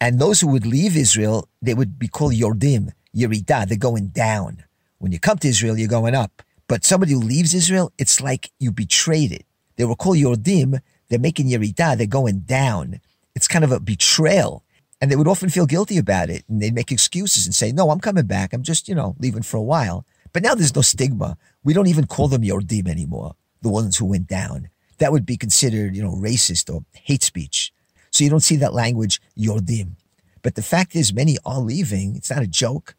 And 0.00 0.18
those 0.18 0.40
who 0.40 0.48
would 0.48 0.66
leave 0.66 0.96
Israel, 0.96 1.48
they 1.62 1.72
would 1.72 1.98
be 1.98 2.08
called 2.08 2.34
Yordim, 2.34 2.92
Yeridah. 3.14 3.66
They're 3.66 3.78
going 3.78 4.08
down. 4.08 4.64
When 4.98 5.12
you 5.12 5.18
come 5.18 5.38
to 5.38 5.48
Israel, 5.48 5.78
you're 5.78 5.88
going 5.88 6.14
up. 6.14 6.42
But 6.68 6.84
somebody 6.84 7.12
who 7.12 7.20
leaves 7.20 7.54
Israel, 7.54 7.90
it's 7.96 8.20
like 8.20 8.50
you 8.58 8.70
betrayed 8.70 9.32
it. 9.32 9.46
They 9.76 9.86
were 9.86 9.96
called 9.96 10.18
Yordim. 10.18 10.80
They're 11.08 11.18
making 11.18 11.48
Yeridah. 11.48 11.96
They're 11.96 12.06
going 12.06 12.40
down. 12.40 13.00
It's 13.34 13.48
kind 13.48 13.64
of 13.64 13.72
a 13.72 13.80
betrayal. 13.80 14.62
And 15.00 15.10
they 15.10 15.16
would 15.16 15.28
often 15.28 15.50
feel 15.50 15.66
guilty 15.66 15.98
about 15.98 16.30
it. 16.30 16.44
And 16.48 16.62
they'd 16.62 16.74
make 16.74 16.90
excuses 16.90 17.44
and 17.44 17.54
say, 17.54 17.70
no, 17.70 17.90
I'm 17.90 18.00
coming 18.00 18.26
back. 18.26 18.52
I'm 18.52 18.62
just, 18.62 18.88
you 18.88 18.94
know, 18.94 19.14
leaving 19.18 19.42
for 19.42 19.58
a 19.58 19.62
while. 19.62 20.06
But 20.32 20.42
now 20.42 20.54
there's 20.54 20.74
no 20.74 20.82
stigma. 20.82 21.36
We 21.64 21.74
don't 21.74 21.86
even 21.86 22.06
call 22.06 22.28
them 22.28 22.42
Yordim 22.42 22.88
anymore, 22.88 23.34
the 23.62 23.68
ones 23.68 23.96
who 23.96 24.06
went 24.06 24.26
down. 24.26 24.70
That 24.98 25.12
would 25.12 25.26
be 25.26 25.36
considered, 25.36 25.94
you 25.94 26.02
know, 26.02 26.14
racist 26.14 26.72
or 26.72 26.84
hate 26.92 27.22
speech. 27.22 27.72
So 28.10 28.24
you 28.24 28.30
don't 28.30 28.40
see 28.40 28.56
that 28.56 28.72
language, 28.72 29.20
Yordim. 29.38 29.96
But 30.42 30.54
the 30.54 30.62
fact 30.62 30.94
is, 30.94 31.12
many 31.12 31.36
are 31.44 31.60
leaving. 31.60 32.16
It's 32.16 32.30
not 32.30 32.42
a 32.42 32.46
joke. 32.46 32.94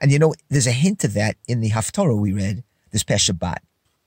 And 0.00 0.10
you 0.10 0.18
know, 0.18 0.34
there's 0.48 0.66
a 0.66 0.72
hint 0.72 1.04
of 1.04 1.14
that 1.14 1.36
in 1.46 1.60
the 1.60 1.70
Haftarah 1.70 2.18
we 2.18 2.32
read 2.32 2.64
this 2.90 3.02
past 3.02 3.28
Shabbat. 3.30 3.58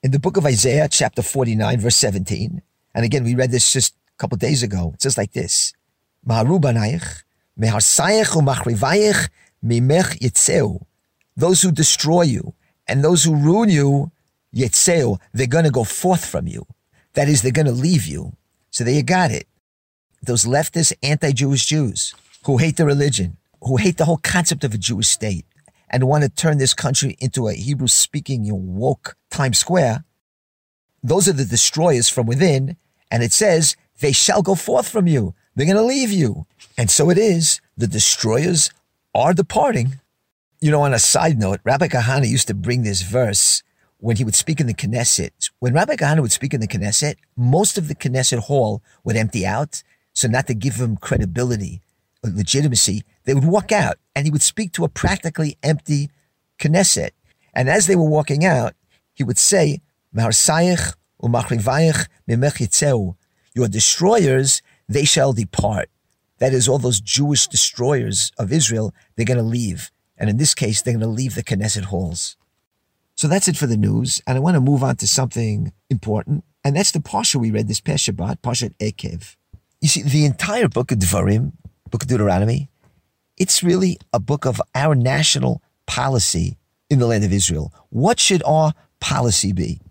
In 0.04 0.12
the 0.12 0.20
book 0.20 0.38
of 0.38 0.46
Isaiah, 0.46 0.88
chapter 0.88 1.22
49, 1.22 1.80
verse 1.80 1.96
17, 1.96 2.62
and 2.94 3.06
again, 3.06 3.24
we 3.24 3.36
read 3.36 3.52
this 3.52 3.72
just 3.72 3.94
a 3.94 4.18
couple 4.18 4.38
days 4.38 4.64
ago. 4.64 4.92
It 4.94 5.02
says 5.02 5.18
like 5.18 5.34
this, 5.34 5.74
Maharu 6.26 6.60
banayich, 6.60 7.24
Those 11.36 11.62
who 11.62 11.72
destroy 11.72 12.22
you 12.22 12.54
and 12.88 13.04
those 13.04 13.24
who 13.24 13.36
ruin 13.36 13.70
you, 13.70 14.12
yitzeu, 14.56 15.20
they're 15.34 15.48
going 15.48 15.66
to 15.66 15.72
go 15.72 15.84
forth 15.84 16.26
from 16.26 16.48
you. 16.48 16.66
That 17.14 17.28
is, 17.28 17.42
they're 17.42 17.52
going 17.52 17.66
to 17.66 17.72
leave 17.72 18.06
you. 18.06 18.34
So 18.70 18.84
there 18.84 18.94
you 18.94 19.04
got 19.04 19.32
it. 19.32 19.48
Those 20.22 20.46
leftist 20.46 20.94
anti-Jewish 21.02 21.66
Jews 21.66 22.14
who 22.46 22.58
hate 22.58 22.78
the 22.78 22.86
religion, 22.86 23.38
who 23.62 23.78
hate 23.78 23.98
the 23.98 24.06
whole 24.06 24.18
concept 24.18 24.64
of 24.64 24.74
a 24.74 24.78
Jewish 24.78 25.08
state, 25.08 25.46
and 25.90 26.08
want 26.08 26.24
to 26.24 26.30
turn 26.30 26.58
this 26.58 26.74
country 26.74 27.16
into 27.20 27.48
a 27.48 27.54
Hebrew 27.54 27.88
speaking 27.88 28.46
woke 28.76 29.16
Times 29.32 29.58
Square, 29.58 30.04
those 31.02 31.28
are 31.28 31.34
the 31.34 31.46
destroyers 31.46 32.10
from 32.10 32.26
within. 32.28 32.78
And 33.10 33.24
it 33.24 33.32
says, 33.32 33.76
they 34.00 34.12
shall 34.12 34.42
go 34.42 34.54
forth 34.54 34.90
from 34.90 35.08
you. 35.08 35.34
They're 35.58 35.66
going 35.66 35.76
to 35.76 35.82
leave 35.82 36.12
you. 36.12 36.46
And 36.78 36.92
so 36.92 37.10
it 37.10 37.18
is. 37.18 37.62
The 37.76 37.88
destroyers 37.88 38.70
are 39.16 39.34
departing. 39.34 40.00
You 40.62 40.70
know, 40.70 40.84
on 40.84 40.94
a 40.94 41.00
side 41.00 41.40
note, 41.40 41.62
Rabbi 41.64 41.88
Kahana 41.88 42.30
used 42.30 42.48
to 42.50 42.54
bring 42.54 42.84
this 42.84 43.02
verse 43.02 43.64
when 43.98 44.18
he 44.18 44.24
would 44.24 44.36
speak 44.36 44.60
in 44.60 44.68
the 44.68 44.76
Knesset. 44.76 45.50
When 45.58 45.74
Rabbi 45.74 45.96
Kahana 45.96 46.22
would 46.22 46.32
speak 46.32 46.54
in 46.54 46.62
the 46.62 46.68
Knesset, 46.68 47.16
most 47.36 47.76
of 47.80 47.88
the 47.88 47.96
Knesset 47.96 48.38
hall 48.42 48.84
would 49.04 49.16
empty 49.16 49.48
out. 49.48 49.82
So 50.14 50.28
not 50.28 50.46
to 50.46 50.54
give 50.54 50.76
him 50.76 50.96
credibility, 50.96 51.82
uh, 52.24 52.30
legitimacy, 52.32 53.04
they 53.24 53.34
would 53.34 53.46
walk 53.46 53.72
out 53.72 53.98
and 54.16 54.28
he 54.28 54.32
would 54.32 54.44
speak 54.44 54.74
to 54.74 54.84
a 54.84 54.90
practically 54.90 55.58
empty 55.64 56.12
Knesset. 56.60 57.12
And 57.56 57.68
as 57.68 57.88
they 57.88 57.96
were 57.96 58.08
walking 58.08 58.46
out, 58.46 58.76
he 59.16 59.24
would 59.24 59.40
say, 59.40 59.82
Your 63.56 63.68
destroyers, 63.68 64.62
they 64.88 65.06
shall 65.06 65.34
depart. 65.34 65.90
That 66.40 66.54
is, 66.54 66.68
all 66.68 66.78
those 66.78 67.00
Jewish 67.00 67.48
destroyers 67.48 68.32
of 68.38 68.52
Israel, 68.52 68.94
they're 69.16 69.26
going 69.26 69.38
to 69.38 69.44
leave. 69.44 69.92
And 70.18 70.30
in 70.30 70.38
this 70.38 70.54
case, 70.54 70.82
they're 70.82 70.94
going 70.94 71.02
to 71.02 71.08
leave 71.08 71.36
the 71.36 71.44
Knesset 71.44 71.86
halls. 71.86 72.38
So 73.16 73.28
that's 73.28 73.48
it 73.48 73.58
for 73.58 73.66
the 73.66 73.78
news. 73.78 74.22
And 74.28 74.38
I 74.38 74.42
want 74.42 74.56
to 74.56 74.62
move 74.62 74.84
on 74.84 74.96
to 74.98 75.08
something 75.08 75.74
important. 75.90 76.44
And 76.64 76.76
that's 76.76 76.92
the 76.92 77.00
Parsha 77.00 77.36
we 77.36 77.50
read 77.50 77.68
this 77.68 77.80
past 77.80 78.08
Shabbat, 78.08 78.42
Parshat 78.42 78.76
Ekev. 78.78 79.36
You 79.82 79.88
see, 79.88 80.04
the 80.04 80.26
entire 80.26 80.68
book 80.68 80.92
of 80.92 81.00
Devarim, 81.00 81.54
book 81.90 82.04
of 82.04 82.10
Deuteronomy, 82.10 82.70
it's 83.38 83.64
really 83.64 83.98
a 84.14 84.20
book 84.20 84.46
of 84.46 84.62
our 84.76 84.96
national 84.96 85.62
policy 85.86 86.58
in 86.90 87.00
the 87.00 87.08
land 87.08 87.24
of 87.24 87.34
Israel. 87.34 87.74
What 87.90 88.20
should 88.20 88.44
our 88.44 88.74
policy 89.00 89.54
be? 89.54 89.82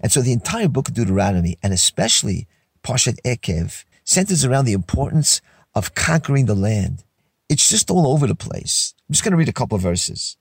And 0.00 0.12
so 0.12 0.20
the 0.20 0.32
entire 0.32 0.68
book 0.68 0.88
of 0.88 0.94
Deuteronomy, 0.94 1.56
and 1.62 1.72
especially 1.72 2.46
Parshat 2.82 3.16
Ekev, 3.24 3.84
centers 4.14 4.44
around 4.44 4.64
the 4.64 4.72
importance 4.72 5.40
of 5.74 5.94
conquering 5.96 6.46
the 6.46 6.54
land. 6.54 7.02
It's 7.48 7.68
just 7.68 7.90
all 7.90 8.06
over 8.06 8.28
the 8.28 8.36
place. 8.36 8.94
I'm 9.08 9.12
just 9.12 9.24
going 9.24 9.32
to 9.32 9.36
read 9.36 9.48
a 9.48 9.52
couple 9.60 9.74
of 9.74 9.82
verses. 9.82 10.36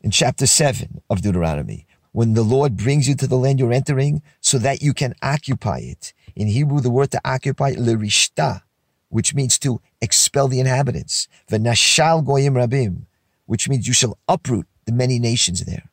In 0.00 0.10
chapter 0.10 0.46
7 0.46 1.02
of 1.10 1.20
Deuteronomy, 1.20 1.86
when 2.12 2.32
the 2.32 2.42
Lord 2.42 2.76
brings 2.76 3.06
you 3.06 3.14
to 3.16 3.26
the 3.26 3.36
land 3.36 3.60
you're 3.60 3.72
entering 3.72 4.22
so 4.40 4.56
that 4.58 4.80
you 4.80 4.94
can 4.94 5.14
occupy 5.22 5.78
it. 5.78 6.14
In 6.34 6.48
Hebrew, 6.48 6.80
the 6.80 6.90
word 6.90 7.10
to 7.10 7.20
occupy, 7.24 7.74
lerishta, 7.74 8.62
which 9.10 9.34
means 9.34 9.58
to 9.58 9.80
expel 10.00 10.48
the 10.48 10.60
inhabitants. 10.60 11.28
V'nashal 11.50 12.24
goyim 12.24 12.54
rabim, 12.54 13.02
which 13.44 13.68
means 13.68 13.86
you 13.86 13.94
shall 13.94 14.18
uproot 14.26 14.66
the 14.86 14.92
many 14.92 15.18
nations 15.18 15.64
there. 15.64 15.90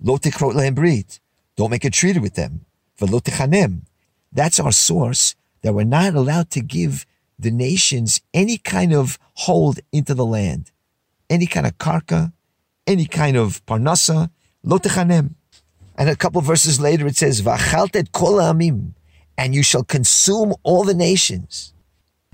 Lo 0.00 0.18
tikrot 0.18 0.54
lehem 0.54 0.74
don't 1.56 1.70
make 1.70 1.84
a 1.84 1.90
treaty 1.90 2.20
with 2.20 2.34
them. 2.34 2.66
V'lo 3.00 3.22
tichanem, 3.22 3.82
that's 4.32 4.60
our 4.60 4.72
source 4.72 5.34
that 5.62 5.74
we're 5.74 5.84
not 5.84 6.14
allowed 6.14 6.50
to 6.50 6.60
give 6.60 7.06
the 7.38 7.50
nations 7.50 8.20
any 8.34 8.58
kind 8.58 8.92
of 8.92 9.18
hold 9.34 9.80
into 9.92 10.14
the 10.14 10.24
land, 10.24 10.70
any 11.30 11.46
kind 11.46 11.66
of 11.66 11.78
karka, 11.78 12.32
any 12.86 13.06
kind 13.06 13.36
of 13.36 13.64
parnasa, 13.66 14.30
lo 14.62 14.78
tichanem. 14.78 15.34
And 15.96 16.08
a 16.08 16.16
couple 16.16 16.40
verses 16.40 16.80
later 16.80 17.06
it 17.06 17.16
says, 17.16 17.42
V'achaltet 17.42 18.12
kol 18.12 18.34
amim, 18.34 18.92
and 19.36 19.54
you 19.54 19.62
shall 19.62 19.84
consume 19.84 20.54
all 20.62 20.84
the 20.84 20.94
nations. 20.94 21.72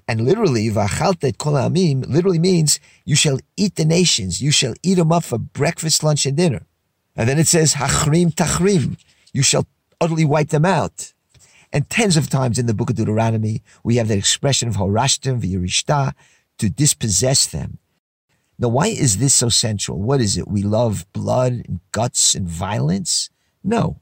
And 0.06 0.20
literally, 0.22 0.68
v'achaltet 0.68 1.38
kol 1.38 1.54
amim 1.54 2.06
literally 2.06 2.38
means 2.38 2.78
you 3.04 3.16
shall 3.16 3.38
eat 3.56 3.76
the 3.76 3.86
nations. 3.86 4.42
You 4.42 4.50
shall 4.50 4.74
eat 4.82 4.94
them 4.94 5.12
up 5.12 5.24
for 5.24 5.38
breakfast, 5.38 6.02
lunch, 6.02 6.26
and 6.26 6.36
dinner. 6.36 6.66
And 7.16 7.28
then 7.28 7.38
it 7.38 7.46
says 7.46 7.74
hachrim 7.74 8.34
tachrim. 8.34 8.98
You 9.32 9.42
shall 9.42 9.66
utterly 10.00 10.24
wipe 10.24 10.48
them 10.48 10.64
out. 10.64 11.13
And 11.74 11.90
tens 11.90 12.16
of 12.16 12.30
times 12.30 12.56
in 12.56 12.66
the 12.66 12.72
book 12.72 12.88
of 12.88 12.94
Deuteronomy, 12.94 13.60
we 13.82 13.96
have 13.96 14.06
that 14.06 14.16
expression 14.16 14.68
of 14.68 14.76
horashtem 14.76 15.40
v'yerishta, 15.40 16.14
to 16.58 16.70
dispossess 16.70 17.46
them. 17.46 17.78
Now, 18.60 18.68
why 18.68 18.86
is 18.86 19.18
this 19.18 19.34
so 19.34 19.48
central? 19.48 20.00
What 20.00 20.20
is 20.20 20.38
it? 20.38 20.46
We 20.46 20.62
love 20.62 21.04
blood 21.12 21.64
and 21.66 21.80
guts 21.90 22.36
and 22.36 22.46
violence? 22.48 23.28
No. 23.64 24.00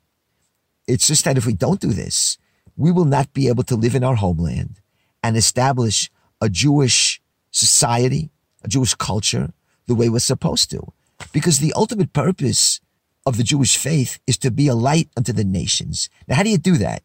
It's 0.86 1.06
just 1.06 1.24
that 1.24 1.38
if 1.38 1.46
we 1.46 1.54
don't 1.54 1.80
do 1.80 1.94
this, 1.94 2.36
we 2.76 2.92
will 2.92 3.06
not 3.06 3.32
be 3.32 3.48
able 3.48 3.62
to 3.64 3.74
live 3.74 3.94
in 3.94 4.04
our 4.04 4.16
homeland 4.16 4.80
and 5.22 5.34
establish 5.34 6.10
a 6.42 6.50
Jewish 6.50 7.22
society, 7.50 8.30
a 8.62 8.68
Jewish 8.68 8.94
culture, 8.94 9.54
the 9.86 9.94
way 9.94 10.10
we're 10.10 10.18
supposed 10.18 10.70
to. 10.72 10.92
Because 11.32 11.58
the 11.58 11.72
ultimate 11.74 12.12
purpose 12.12 12.82
of 13.24 13.38
the 13.38 13.44
Jewish 13.44 13.78
faith 13.78 14.18
is 14.26 14.36
to 14.38 14.50
be 14.50 14.68
a 14.68 14.74
light 14.74 15.08
unto 15.16 15.32
the 15.32 15.44
nations. 15.44 16.10
Now, 16.28 16.34
how 16.34 16.42
do 16.42 16.50
you 16.50 16.58
do 16.58 16.76
that? 16.76 17.02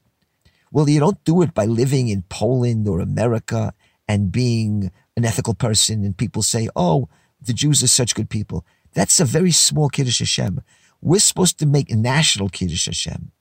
Well, 0.71 0.89
you 0.89 0.99
don't 0.99 1.23
do 1.23 1.41
it 1.41 1.53
by 1.53 1.65
living 1.65 2.09
in 2.09 2.23
Poland 2.29 2.87
or 2.87 2.99
America 2.99 3.73
and 4.07 4.31
being 4.31 4.91
an 5.15 5.25
ethical 5.25 5.53
person 5.53 6.03
and 6.03 6.15
people 6.15 6.41
say, 6.41 6.69
oh, 6.75 7.09
the 7.41 7.53
Jews 7.53 7.83
are 7.83 7.87
such 7.87 8.15
good 8.15 8.29
people. 8.29 8.65
That's 8.93 9.19
a 9.19 9.25
very 9.25 9.51
small 9.51 9.89
Kiddush 9.89 10.19
Hashem. 10.19 10.61
We're 11.01 11.19
supposed 11.19 11.59
to 11.59 11.65
make 11.65 11.91
national 11.91 12.49
Kiddush 12.49 12.87
Hashem. 12.87 13.31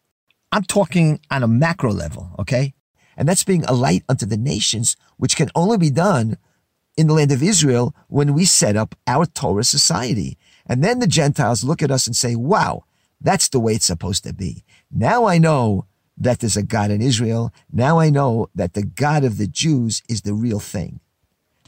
I'm 0.52 0.64
talking 0.64 1.20
on 1.30 1.42
a 1.42 1.48
macro 1.48 1.92
level, 1.92 2.34
okay? 2.38 2.74
And 3.16 3.28
that's 3.28 3.44
being 3.44 3.64
a 3.64 3.72
light 3.72 4.04
unto 4.08 4.26
the 4.26 4.36
nations, 4.36 4.96
which 5.16 5.36
can 5.36 5.50
only 5.54 5.78
be 5.78 5.90
done 5.90 6.36
in 6.96 7.06
the 7.06 7.14
land 7.14 7.32
of 7.32 7.42
Israel 7.42 7.94
when 8.08 8.34
we 8.34 8.44
set 8.44 8.76
up 8.76 8.94
our 9.06 9.26
Torah 9.26 9.64
society. 9.64 10.38
And 10.66 10.82
then 10.82 10.98
the 10.98 11.06
Gentiles 11.06 11.64
look 11.64 11.82
at 11.82 11.90
us 11.90 12.06
and 12.06 12.16
say, 12.16 12.36
wow, 12.36 12.84
that's 13.20 13.48
the 13.48 13.60
way 13.60 13.74
it's 13.74 13.86
supposed 13.86 14.24
to 14.24 14.32
be. 14.32 14.64
Now 14.90 15.26
I 15.26 15.38
know 15.38 15.86
that 16.16 16.40
there's 16.40 16.56
a 16.56 16.62
God 16.62 16.90
in 16.90 17.02
Israel. 17.02 17.52
Now 17.72 17.98
I 17.98 18.10
know 18.10 18.48
that 18.54 18.74
the 18.74 18.84
God 18.84 19.24
of 19.24 19.38
the 19.38 19.46
Jews 19.46 20.02
is 20.08 20.22
the 20.22 20.34
real 20.34 20.60
thing, 20.60 21.00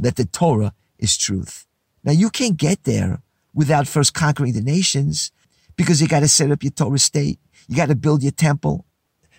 that 0.01 0.17
the 0.17 0.25
Torah 0.25 0.73
is 0.99 1.17
truth. 1.17 1.67
Now 2.05 2.13
you 2.13 2.31
can't 2.31 2.57
get 2.57 2.85
there 2.85 3.21
without 3.55 3.87
first 3.87 4.15
conquering 4.15 4.53
the 4.53 4.63
nations 4.63 5.33
because 5.77 6.01
you 6.01 6.09
got 6.09 6.21
to 6.21 6.29
set 6.29 6.51
up 6.51 6.63
your 6.63 6.73
Torah 6.73 6.99
state. 6.99 7.39
You 7.69 7.77
got 7.77 7.89
to 7.89 7.97
build 7.97 8.23
your 8.23 8.33
temple. 8.33 8.87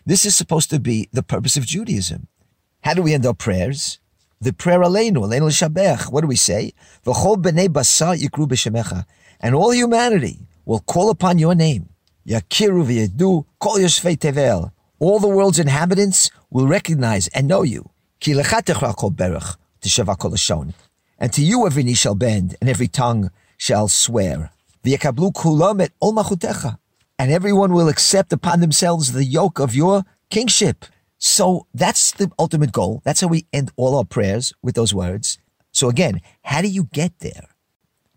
This 0.06 0.26
is 0.26 0.36
supposed 0.36 0.70
to 0.70 0.80
be 0.80 1.10
the 1.12 1.24
purpose 1.24 1.58
of 1.58 1.66
Judaism. 1.66 2.28
How 2.82 2.94
do 2.94 3.02
we 3.02 3.14
end 3.14 3.26
our 3.26 3.34
prayers? 3.34 4.00
The 4.42 4.54
prayer 4.54 4.80
Aleinu, 4.80 5.18
Aleinu 5.18 5.48
L'Shabech. 5.48 6.12
What 6.12 6.22
do 6.22 6.28
we 6.28 6.36
say? 6.36 6.74
And 9.42 9.56
all 9.56 9.72
humanity 9.74 10.48
will 10.66 10.80
call 10.80 11.10
upon 11.10 11.40
your 11.40 11.56
name. 11.56 11.90
Yakiru 12.28 12.86
v'yedu 12.86 13.46
kol 13.60 13.78
yoshvei 13.80 14.18
tevel. 14.18 14.72
All 15.00 15.20
the 15.20 15.30
world's 15.30 15.60
inhabitants 15.60 16.30
will 16.50 16.68
recognize 16.68 17.30
and 17.30 17.48
know 17.48 17.64
you. 17.64 17.90
And 21.22 21.34
to 21.34 21.42
you 21.42 21.66
every 21.66 21.84
knee 21.84 21.94
shall 21.94 22.16
bend, 22.16 22.58
and 22.60 22.70
every 22.70 22.90
tongue 22.90 23.32
shall 23.58 23.88
swear. 23.88 24.52
And 24.84 27.32
everyone 27.32 27.74
will 27.74 27.88
accept 27.88 28.34
upon 28.34 28.60
themselves 28.60 29.14
the 29.14 29.24
yoke 29.24 29.60
of 29.60 29.74
your 29.74 30.04
kingship. 30.30 30.86
So 31.18 31.66
that's 31.74 32.12
the 32.12 32.30
ultimate 32.38 32.74
goal. 32.74 33.02
That's 33.06 33.22
how 33.22 33.28
we 33.28 33.46
end 33.54 33.72
all 33.78 33.96
our 33.96 34.06
prayers 34.06 34.54
with 34.62 34.76
those 34.76 34.94
words. 34.94 35.38
So 35.72 35.88
again, 35.88 36.20
how 36.44 36.62
do 36.62 36.68
you 36.68 36.90
get 36.92 37.20
there? 37.20 37.48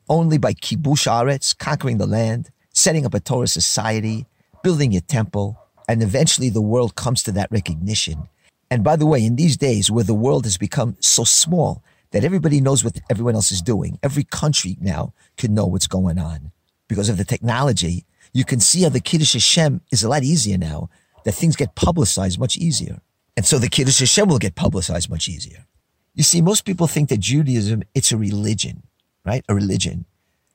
Only 0.09 0.37
by 0.37 0.53
kibush 0.53 1.07
aretz, 1.07 1.57
conquering 1.57 1.99
the 1.99 2.07
land, 2.07 2.51
setting 2.75 3.07
up 3.07 3.15
a 3.15 3.21
Torah 3.21 3.47
society, 3.47 4.27
building 4.65 4.97
a 4.97 5.01
temple, 5.01 5.62
and 5.93 6.03
eventually 6.03 6.49
the 6.49 6.63
world 6.63 6.97
comes 6.97 7.23
to 7.23 7.33
that 7.33 7.53
recognition. 7.53 8.27
And 8.71 8.83
by 8.83 8.97
the 8.97 9.05
way, 9.05 9.23
in 9.23 9.37
these 9.37 9.59
days 9.59 9.91
where 9.91 10.03
the 10.03 10.15
world 10.15 10.45
has 10.47 10.57
become 10.57 10.97
so 11.01 11.23
small 11.23 11.85
that 12.13 12.25
everybody 12.25 12.63
knows 12.63 12.83
what 12.83 12.99
everyone 13.11 13.35
else 13.35 13.53
is 13.53 13.61
doing, 13.61 13.99
every 14.03 14.25
country 14.25 14.79
now 14.81 15.13
can 15.37 15.53
know 15.53 15.67
what's 15.67 15.87
going 15.87 16.19
on 16.19 16.51
because 16.89 17.11
of 17.11 17.19
the 17.19 17.27
technology. 17.27 18.07
You 18.33 18.47
can 18.47 18.59
see 18.59 18.85
how 18.85 18.89
the 18.89 19.01
Kiddush 19.01 19.35
Hashem 19.35 19.83
is 19.93 20.03
a 20.03 20.09
lot 20.09 20.23
easier 20.23 20.57
now 20.57 20.89
that 21.25 21.33
things 21.33 21.57
get 21.57 21.75
publicized 21.75 22.41
much 22.41 22.57
easier. 22.57 23.03
And 23.37 23.45
so 23.45 23.59
the 23.59 23.69
Kiddush 23.69 24.01
Hashem 24.01 24.31
will 24.31 24.39
get 24.39 24.55
publicized 24.55 25.11
much 25.11 25.29
easier. 25.29 25.67
You 26.15 26.23
see, 26.23 26.41
most 26.41 26.65
people 26.65 26.87
think 26.87 27.11
that 27.11 27.21
Judaism, 27.21 27.83
it's 27.95 28.13
a 28.13 28.17
religion, 28.17 28.85
right? 29.27 29.45
A 29.47 29.55
religion. 29.55 30.07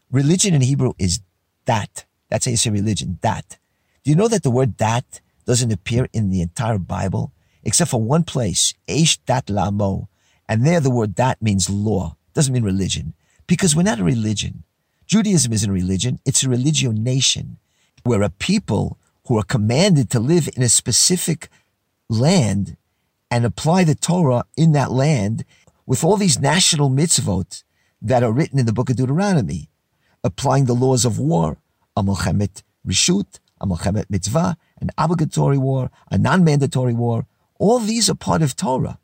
Religion 0.10 0.56
in 0.56 0.62
Hebrew 0.62 0.94
is 0.98 1.20
dat. 1.66 2.06
That's 2.28 2.46
how 2.46 2.50
you 2.50 2.58
say 2.58 2.72
religion, 2.72 3.20
dat. 3.22 3.60
Do 4.04 4.12
you 4.12 4.16
know 4.16 4.30
that 4.30 4.44
the 4.44 4.50
word 4.50 4.78
dat 4.78 5.22
doesn't 5.48 5.72
appear 5.72 6.08
in 6.14 6.30
the 6.30 6.42
entire 6.42 6.78
Bible 6.78 7.32
except 7.64 7.92
for 7.92 8.02
one 8.02 8.24
place, 8.24 8.74
Eish 8.88 9.18
dat 9.26 9.50
lamo. 9.50 10.08
And 10.48 10.66
there 10.66 10.80
the 10.80 10.92
word 10.92 11.16
dat 11.16 11.42
means 11.42 11.70
law, 11.70 12.16
doesn't 12.34 12.54
mean 12.54 12.64
religion. 12.64 13.14
Because 13.48 13.76
we're 13.76 13.84
not 13.84 14.00
a 14.00 14.04
religion. 14.04 14.64
Judaism 15.06 15.54
isn't 15.54 15.70
a 15.70 15.74
religion, 15.74 16.20
it's 16.26 16.44
a 16.44 16.48
religionation. 16.48 17.56
We're 18.06 18.22
a 18.22 18.30
people 18.30 18.98
who 19.28 19.38
are 19.38 19.44
commanded 19.44 20.10
to 20.12 20.20
live 20.20 20.50
in 20.56 20.64
a 20.64 20.70
specific 20.70 21.50
land 22.10 22.78
and 23.32 23.46
apply 23.46 23.84
the 23.84 23.96
Torah 23.96 24.46
in 24.56 24.74
that 24.74 24.92
land 24.92 25.44
with 25.86 26.04
all 26.04 26.18
these 26.18 26.40
national 26.40 26.90
mitzvot 26.90 27.64
that 28.02 28.24
are 28.24 28.32
written 28.32 28.60
in 28.60 28.66
the 28.66 28.74
book 28.74 28.90
of 28.90 28.98
Deuteronomy, 28.98 29.70
applying 30.24 30.66
the 30.66 30.74
laws 30.74 31.04
of 31.04 31.20
war, 31.20 31.58
a 31.96 32.04
Rishut, 32.04 33.40
a 33.60 34.06
Mitzvah, 34.10 34.58
an 34.80 34.92
obligatory 34.98 35.58
war, 35.58 35.90
a 36.12 36.18
non-mandatory 36.18 36.94
war. 36.94 37.26
All 37.60 37.80
these 37.80 38.10
are 38.10 38.16
part 38.16 38.42
of 38.42 38.56
Torah. 38.56 39.00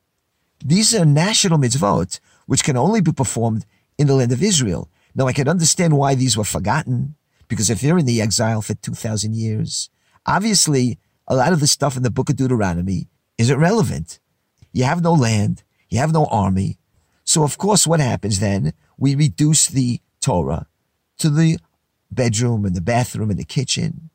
These 0.64 0.94
are 0.96 1.06
national 1.06 1.58
mitzvot, 1.58 2.20
which 2.46 2.64
can 2.64 2.78
only 2.78 3.02
be 3.02 3.12
performed 3.12 3.66
in 3.98 4.08
the 4.08 4.16
land 4.16 4.32
of 4.32 4.44
Israel. 4.44 4.90
Now, 5.16 5.28
I 5.28 5.34
can 5.34 5.48
understand 5.48 5.98
why 5.98 6.16
these 6.16 6.38
were 6.38 6.44
forgotten, 6.44 7.16
because 7.48 7.70
if 7.70 7.82
they're 7.82 7.98
in 7.98 8.06
the 8.06 8.22
exile 8.22 8.62
for 8.62 8.74
2,000 8.74 9.36
years, 9.36 9.90
Obviously, 10.26 11.00
a 11.28 11.36
lot 11.36 11.54
of 11.54 11.60
the 11.60 11.68
stuff 11.68 11.98
in 11.98 12.04
the 12.04 12.12
book 12.12 12.30
of 12.30 12.36
Deuteronomy 12.38 13.08
isn't 13.38 13.60
relevant. 13.60 14.20
You 14.72 14.86
have 14.86 15.02
no 15.02 15.14
land, 15.14 15.64
you 15.90 16.00
have 16.00 16.14
no 16.14 16.26
army. 16.26 16.80
So, 17.24 17.44
of 17.44 17.58
course, 17.58 17.86
what 17.86 18.00
happens 18.00 18.40
then? 18.40 18.74
We 18.98 19.16
reduce 19.16 19.68
the 19.68 20.02
Torah 20.22 20.68
to 21.18 21.30
the 21.30 21.58
bedroom 22.12 22.66
and 22.66 22.76
the 22.76 22.82
bathroom 22.82 23.30
and 23.30 23.40
the 23.40 23.46
kitchen. 23.46 24.10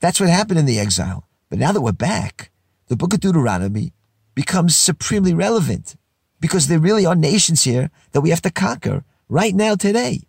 That's 0.00 0.18
what 0.18 0.30
happened 0.30 0.58
in 0.58 0.66
the 0.66 0.78
exile. 0.78 1.28
But 1.50 1.58
now 1.58 1.72
that 1.72 1.80
we're 1.80 1.92
back, 1.92 2.50
the 2.88 2.96
book 2.96 3.12
of 3.12 3.20
Deuteronomy 3.20 3.92
becomes 4.34 4.74
supremely 4.74 5.34
relevant 5.34 5.96
because 6.40 6.68
there 6.68 6.78
really 6.78 7.04
are 7.04 7.14
nations 7.14 7.64
here 7.64 7.90
that 8.12 8.22
we 8.22 8.30
have 8.30 8.42
to 8.42 8.50
conquer 8.50 9.04
right 9.28 9.54
now 9.54 9.74
today. 9.74 10.22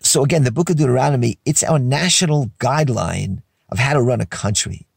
So 0.00 0.24
again, 0.24 0.42
the 0.42 0.50
book 0.50 0.70
of 0.70 0.76
Deuteronomy, 0.76 1.38
it's 1.44 1.62
our 1.62 1.78
national 1.78 2.50
guideline 2.58 3.42
of 3.68 3.78
how 3.78 3.94
to 3.94 4.02
run 4.02 4.20
a 4.20 4.26
country. 4.26 4.88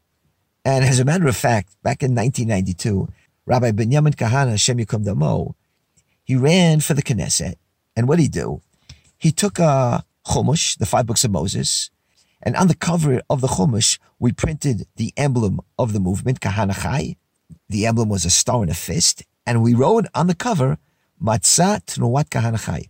And 0.64 0.84
as 0.84 0.98
a 0.98 1.04
matter 1.04 1.28
of 1.28 1.36
fact, 1.36 1.76
back 1.84 2.02
in 2.02 2.14
1992, 2.14 3.08
Rabbi 3.46 3.70
Benjamin 3.70 4.14
Kahana, 4.14 4.50
Hashem 4.50 4.78
Yikom 4.78 5.04
Damo, 5.04 5.54
he 6.24 6.34
ran 6.34 6.80
for 6.80 6.94
the 6.94 7.02
Knesset. 7.02 7.54
And 7.94 8.08
what 8.08 8.16
did 8.16 8.22
he 8.22 8.28
do? 8.28 8.60
He 9.16 9.30
took 9.30 9.60
a 9.60 10.04
Chumash, 10.26 10.76
the 10.76 10.86
five 10.86 11.06
books 11.06 11.24
of 11.24 11.30
Moses, 11.30 11.90
and 12.42 12.56
on 12.56 12.68
the 12.68 12.74
cover 12.74 13.22
of 13.28 13.40
the 13.40 13.48
Chumash, 13.48 13.98
we 14.18 14.32
printed 14.32 14.86
the 14.96 15.12
emblem 15.16 15.60
of 15.78 15.92
the 15.92 16.00
movement, 16.00 16.40
Kahana 16.40 16.82
Chai. 16.82 17.16
The 17.68 17.86
emblem 17.86 18.08
was 18.08 18.24
a 18.24 18.30
star 18.30 18.62
and 18.62 18.70
a 18.70 18.74
fist. 18.74 19.24
And 19.46 19.62
we 19.62 19.74
wrote 19.74 20.06
on 20.14 20.26
the 20.26 20.34
cover, 20.34 20.78
Matzah 21.22 21.84
Tnuat 21.86 22.28
Kahana 22.28 22.64
Chai, 22.64 22.88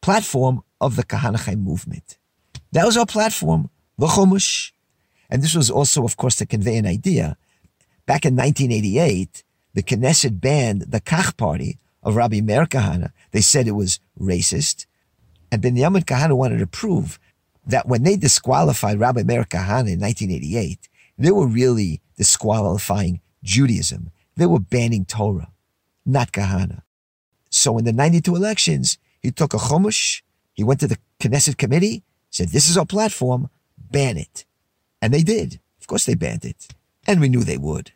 platform 0.00 0.62
of 0.80 0.96
the 0.96 1.04
Kahana 1.04 1.44
Chai 1.44 1.56
movement. 1.56 2.18
That 2.72 2.86
was 2.86 2.96
our 2.96 3.06
platform, 3.06 3.70
the 3.98 4.06
Chumash. 4.06 4.72
And 5.28 5.42
this 5.42 5.54
was 5.54 5.70
also, 5.70 6.04
of 6.04 6.16
course, 6.16 6.36
to 6.36 6.46
convey 6.46 6.76
an 6.76 6.86
idea. 6.86 7.36
Back 8.06 8.24
in 8.24 8.36
1988, 8.36 9.42
the 9.74 9.82
Knesset 9.82 10.40
banned 10.40 10.82
the 10.82 11.00
Kach 11.00 11.36
party 11.36 11.78
of 12.02 12.16
Rabbi 12.16 12.40
Meir 12.40 12.66
Kahana. 12.66 13.10
They 13.32 13.40
said 13.40 13.66
it 13.66 13.72
was 13.72 13.98
racist. 14.18 14.86
And 15.50 15.60
Benjamin 15.60 16.02
Kahana 16.02 16.36
wanted 16.36 16.58
to 16.58 16.66
prove 16.66 17.18
that 17.66 17.88
when 17.88 18.04
they 18.04 18.16
disqualified 18.16 19.00
Rabbi 19.00 19.22
Meir 19.22 19.44
Kahana 19.44 19.92
in 19.92 20.00
1988, 20.00 20.88
they 21.18 21.30
were 21.30 21.46
really 21.46 22.00
disqualifying 22.16 23.20
Judaism. 23.42 24.10
They 24.36 24.46
were 24.46 24.60
banning 24.60 25.04
Torah, 25.04 25.52
not 26.04 26.32
Kahana. 26.32 26.82
So 27.50 27.78
in 27.78 27.84
the 27.84 27.92
92 27.92 28.34
elections, 28.36 28.98
he 29.20 29.30
took 29.30 29.54
a 29.54 29.58
chumash, 29.58 30.22
he 30.52 30.62
went 30.62 30.80
to 30.80 30.86
the 30.86 30.98
Knesset 31.20 31.56
committee, 31.56 32.04
said, 32.30 32.50
this 32.50 32.68
is 32.68 32.76
our 32.76 32.86
platform, 32.86 33.48
ban 33.78 34.16
it. 34.16 34.44
And 35.00 35.12
they 35.12 35.22
did. 35.22 35.60
Of 35.80 35.86
course, 35.86 36.04
they 36.04 36.14
banned 36.14 36.44
it. 36.44 36.68
And 37.06 37.20
we 37.20 37.28
knew 37.28 37.44
they 37.44 37.56
would. 37.56 37.92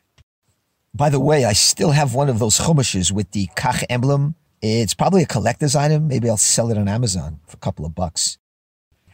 By 0.94 1.08
the 1.08 1.20
way, 1.20 1.44
I 1.44 1.52
still 1.52 1.92
have 1.92 2.14
one 2.14 2.28
of 2.28 2.38
those 2.38 2.58
chumashes 2.58 3.12
with 3.12 3.30
the 3.30 3.48
Kach 3.56 3.84
emblem. 3.88 4.34
It's 4.60 4.94
probably 4.94 5.22
a 5.22 5.26
collector's 5.26 5.76
item. 5.76 6.08
Maybe 6.08 6.28
I'll 6.28 6.36
sell 6.36 6.70
it 6.70 6.78
on 6.78 6.88
Amazon 6.88 7.40
for 7.46 7.56
a 7.56 7.60
couple 7.60 7.86
of 7.86 7.94
bucks. 7.94 8.38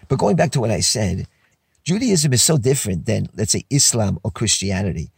But 0.09 0.19
going 0.19 0.37
back 0.37 0.53
to 0.53 0.61
what 0.61 0.71
I 0.71 0.81
said, 0.81 1.27
Judaism 1.85 2.33
is 2.33 2.43
so 2.43 2.59
different 2.59 3.07
than, 3.07 3.29
let's 3.37 3.53
say, 3.53 3.65
Islam 3.71 4.19
or 4.23 4.31
Christianity. 4.31 5.11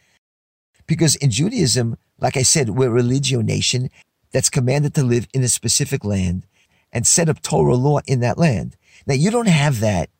Because 0.87 1.17
in 1.17 1.31
Judaism, 1.31 1.97
like 2.19 2.37
I 2.37 2.43
said, 2.43 2.71
we're 2.71 2.89
a 2.89 2.91
religio 2.91 3.41
nation 3.41 3.91
that's 4.33 4.51
commanded 4.51 4.95
to 4.95 5.03
live 5.03 5.27
in 5.33 5.43
a 5.43 5.49
specific 5.49 6.05
land 6.05 6.47
and 6.93 7.07
set 7.07 7.29
up 7.29 7.43
Torah 7.43 7.75
law 7.75 8.01
in 8.07 8.21
that 8.21 8.39
land. 8.39 8.77
Now, 9.07 9.15
you 9.15 9.31
don't 9.31 9.49
have 9.49 9.81
that 9.81 10.11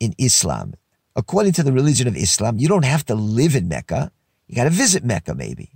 in 0.00 0.14
Islam 0.18 0.74
according 1.16 1.52
to 1.52 1.62
the 1.62 1.72
religion 1.72 2.08
of 2.08 2.16
Islam, 2.16 2.58
you 2.58 2.68
don't 2.68 2.84
have 2.84 3.06
to 3.06 3.14
live 3.14 3.54
in 3.54 3.68
Mecca. 3.68 4.10
You 4.46 4.56
got 4.56 4.64
to 4.64 4.70
visit 4.70 5.04
Mecca, 5.04 5.34
maybe. 5.34 5.70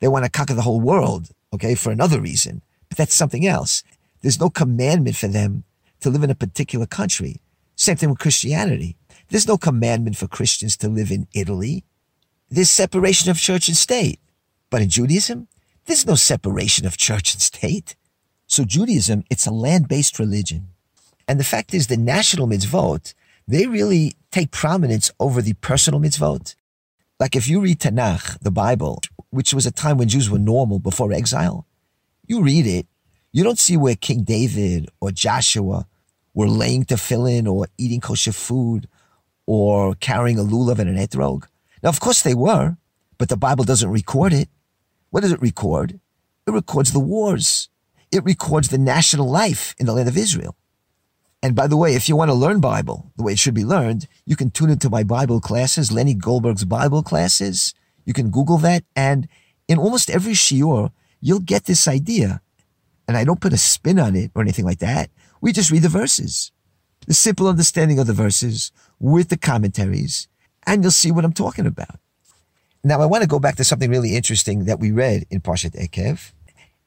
They 0.00 0.08
want 0.08 0.24
to 0.24 0.30
conquer 0.30 0.54
the 0.54 0.62
whole 0.62 0.80
world, 0.80 1.30
okay, 1.52 1.74
for 1.74 1.90
another 1.90 2.20
reason. 2.20 2.62
But 2.88 2.98
that's 2.98 3.14
something 3.14 3.46
else. 3.46 3.82
There's 4.20 4.40
no 4.40 4.50
commandment 4.50 5.16
for 5.16 5.28
them 5.28 5.64
to 6.00 6.10
live 6.10 6.22
in 6.22 6.30
a 6.30 6.34
particular 6.34 6.86
country. 6.86 7.40
Same 7.82 7.96
thing 7.96 8.10
with 8.10 8.20
Christianity. 8.20 8.96
There's 9.28 9.48
no 9.48 9.58
commandment 9.58 10.16
for 10.16 10.28
Christians 10.28 10.76
to 10.76 10.88
live 10.88 11.10
in 11.10 11.26
Italy. 11.34 11.82
There's 12.48 12.70
separation 12.70 13.28
of 13.28 13.38
church 13.38 13.66
and 13.66 13.76
state. 13.76 14.20
But 14.70 14.82
in 14.82 14.88
Judaism, 14.88 15.48
there's 15.86 16.06
no 16.06 16.14
separation 16.14 16.86
of 16.86 16.96
church 16.96 17.34
and 17.34 17.42
state. 17.42 17.96
So 18.46 18.64
Judaism, 18.64 19.24
it's 19.30 19.48
a 19.48 19.50
land-based 19.50 20.20
religion. 20.20 20.68
And 21.26 21.40
the 21.40 21.50
fact 21.52 21.74
is 21.74 21.88
the 21.88 21.96
national 21.96 22.46
mitzvot, 22.46 23.14
they 23.48 23.66
really 23.66 24.12
take 24.30 24.52
prominence 24.52 25.10
over 25.18 25.42
the 25.42 25.54
personal 25.54 25.98
mitzvot. 25.98 26.54
Like 27.18 27.34
if 27.34 27.48
you 27.48 27.60
read 27.60 27.80
Tanakh, 27.80 28.38
the 28.38 28.52
Bible, 28.52 29.02
which 29.30 29.52
was 29.52 29.66
a 29.66 29.72
time 29.72 29.98
when 29.98 30.06
Jews 30.06 30.30
were 30.30 30.38
normal 30.38 30.78
before 30.78 31.12
exile, 31.12 31.66
you 32.28 32.44
read 32.44 32.64
it, 32.64 32.86
you 33.32 33.42
don't 33.42 33.58
see 33.58 33.76
where 33.76 33.96
King 33.96 34.22
David 34.22 34.88
or 35.00 35.10
Joshua 35.10 35.88
were 36.34 36.48
laying 36.48 36.84
tefillin 36.84 37.46
or 37.46 37.66
eating 37.78 38.00
kosher 38.00 38.32
food 38.32 38.88
or 39.46 39.94
carrying 39.96 40.38
a 40.38 40.42
lulav 40.42 40.78
and 40.78 40.88
an 40.88 40.96
etrog. 40.96 41.46
Now, 41.82 41.88
of 41.88 42.00
course 42.00 42.22
they 42.22 42.34
were, 42.34 42.76
but 43.18 43.28
the 43.28 43.36
Bible 43.36 43.64
doesn't 43.64 43.90
record 43.90 44.32
it. 44.32 44.48
What 45.10 45.20
does 45.20 45.32
it 45.32 45.42
record? 45.42 46.00
It 46.46 46.50
records 46.50 46.92
the 46.92 47.00
wars. 47.00 47.68
It 48.10 48.24
records 48.24 48.68
the 48.68 48.78
national 48.78 49.30
life 49.30 49.74
in 49.78 49.86
the 49.86 49.92
land 49.92 50.08
of 50.08 50.16
Israel. 50.16 50.56
And 51.42 51.56
by 51.56 51.66
the 51.66 51.76
way, 51.76 51.94
if 51.94 52.08
you 52.08 52.14
want 52.14 52.30
to 52.30 52.34
learn 52.34 52.60
Bible 52.60 53.10
the 53.16 53.24
way 53.24 53.32
it 53.32 53.38
should 53.38 53.54
be 53.54 53.64
learned, 53.64 54.06
you 54.24 54.36
can 54.36 54.50
tune 54.50 54.70
into 54.70 54.88
my 54.88 55.02
Bible 55.02 55.40
classes, 55.40 55.90
Lenny 55.90 56.14
Goldberg's 56.14 56.64
Bible 56.64 57.02
classes. 57.02 57.74
You 58.04 58.12
can 58.12 58.30
Google 58.30 58.58
that. 58.58 58.84
And 58.94 59.28
in 59.66 59.78
almost 59.78 60.08
every 60.08 60.34
shiur, 60.34 60.90
you'll 61.20 61.40
get 61.40 61.64
this 61.64 61.88
idea. 61.88 62.40
And 63.08 63.16
I 63.16 63.24
don't 63.24 63.40
put 63.40 63.52
a 63.52 63.58
spin 63.58 63.98
on 63.98 64.14
it 64.14 64.30
or 64.34 64.42
anything 64.42 64.64
like 64.64 64.78
that. 64.78 65.10
We 65.42 65.52
just 65.52 65.70
read 65.72 65.82
the 65.82 65.88
verses, 65.88 66.52
the 67.06 67.14
simple 67.14 67.48
understanding 67.48 67.98
of 67.98 68.06
the 68.06 68.12
verses 68.12 68.70
with 69.00 69.28
the 69.28 69.36
commentaries, 69.36 70.28
and 70.64 70.82
you'll 70.82 70.92
see 70.92 71.10
what 71.10 71.24
I'm 71.24 71.32
talking 71.32 71.66
about. 71.66 71.98
Now, 72.84 73.00
I 73.00 73.06
want 73.06 73.22
to 73.22 73.28
go 73.28 73.40
back 73.40 73.56
to 73.56 73.64
something 73.64 73.90
really 73.90 74.14
interesting 74.14 74.66
that 74.66 74.78
we 74.78 74.92
read 74.92 75.26
in 75.30 75.40
Parshat 75.40 75.74
Ekev. 75.76 76.32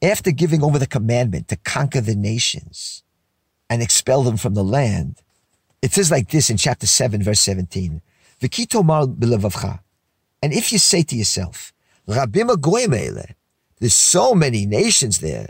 after 0.02 0.32
giving 0.32 0.64
over 0.64 0.80
the 0.80 0.88
commandment 0.88 1.50
to 1.50 1.58
conquer 1.58 2.00
the 2.00 2.16
nations 2.16 3.04
and 3.70 3.82
expel 3.82 4.24
them 4.24 4.38
from 4.38 4.54
the 4.54 4.64
land, 4.64 5.22
it 5.82 5.92
says 5.92 6.10
like 6.10 6.30
this 6.30 6.50
in 6.50 6.56
chapter 6.56 6.88
7, 6.88 7.22
verse 7.24 7.42
17. 7.42 8.02
And 8.42 8.54
if 10.54 10.72
you 10.72 10.80
say 10.80 11.04
to 11.04 11.16
yourself, 11.16 11.74
there's 12.08 13.94
so 13.94 14.34
many 14.34 14.66
nations 14.66 15.20
there, 15.20 15.50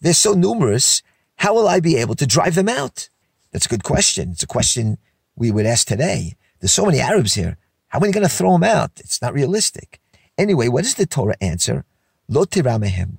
they're 0.00 0.14
so 0.14 0.32
numerous, 0.32 1.02
how 1.40 1.54
will 1.54 1.68
I 1.68 1.80
be 1.80 1.96
able 1.96 2.16
to 2.16 2.26
drive 2.26 2.54
them 2.54 2.68
out? 2.68 3.08
That's 3.50 3.64
a 3.64 3.70
good 3.70 3.82
question. 3.82 4.32
It's 4.32 4.42
a 4.42 4.46
question 4.46 4.98
we 5.34 5.50
would 5.50 5.64
ask 5.64 5.86
today. 5.86 6.36
There's 6.60 6.70
so 6.70 6.84
many 6.84 7.00
Arabs 7.00 7.32
here. 7.32 7.56
How 7.88 7.98
are 7.98 8.02
we 8.02 8.12
going 8.12 8.28
to 8.28 8.28
throw 8.28 8.52
them 8.52 8.62
out? 8.62 8.90
It's 8.98 9.22
not 9.22 9.32
realistic. 9.32 10.00
Anyway, 10.36 10.68
what 10.68 10.84
does 10.84 10.96
the 10.96 11.06
Torah 11.06 11.36
answer? 11.40 11.86
Lo 12.28 12.44
tiramehem. 12.44 13.16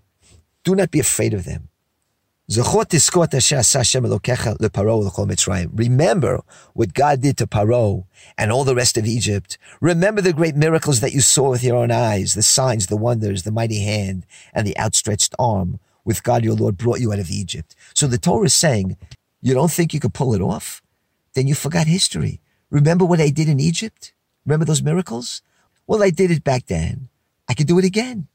Do 0.64 0.76
not 0.76 0.92
be 0.92 1.00
afraid 1.00 1.34
of 1.34 1.46
them. 1.46 1.70
Remember 5.74 6.44
what 6.74 6.94
God 6.94 7.22
did 7.22 7.38
to 7.38 7.48
Paro 7.48 8.06
and 8.38 8.52
all 8.52 8.64
the 8.64 8.76
rest 8.76 8.98
of 9.00 9.08
Egypt. 9.08 9.58
Remember 9.80 10.22
the 10.22 10.34
great 10.34 10.56
miracles 10.56 11.00
that 11.00 11.14
you 11.14 11.22
saw 11.22 11.50
with 11.50 11.64
your 11.64 11.78
own 11.78 11.90
eyes, 11.90 12.36
the 12.36 12.44
signs, 12.44 12.86
the 12.86 12.98
wonders, 12.98 13.42
the 13.42 13.52
mighty 13.52 13.80
hand, 13.80 14.28
and 14.54 14.68
the 14.68 14.78
outstretched 14.78 15.34
arm 15.40 15.80
with 16.04 16.24
God 16.24 16.44
your 16.44 16.56
Lord 16.56 16.78
brought 16.78 17.00
you 17.00 17.12
out 17.14 17.20
of 17.20 17.30
Egypt. 17.30 17.76
So 17.94 18.08
the 18.08 18.18
Torah 18.18 18.46
is 18.46 18.54
saying, 18.54 18.98
you 19.42 19.54
don't 19.54 19.72
think 19.72 19.94
you 19.94 20.00
could 20.00 20.14
pull 20.14 20.34
it 20.34 20.42
off? 20.42 20.82
Then 21.34 21.48
you 21.48 21.56
forgot 21.56 21.88
history. 21.88 22.42
Remember 22.70 23.06
what 23.06 23.22
I 23.22 23.30
did 23.30 23.50
in 23.50 23.60
Egypt? 23.60 24.14
Remember 24.46 24.66
those 24.66 24.84
miracles? 24.84 25.42
Well, 25.88 26.04
I 26.04 26.10
did 26.10 26.32
it 26.32 26.44
back 26.44 26.68
then. 26.68 27.10
I 27.50 27.54
could 27.54 27.68
do 27.68 27.80
it 27.80 27.86
again. 27.86 28.28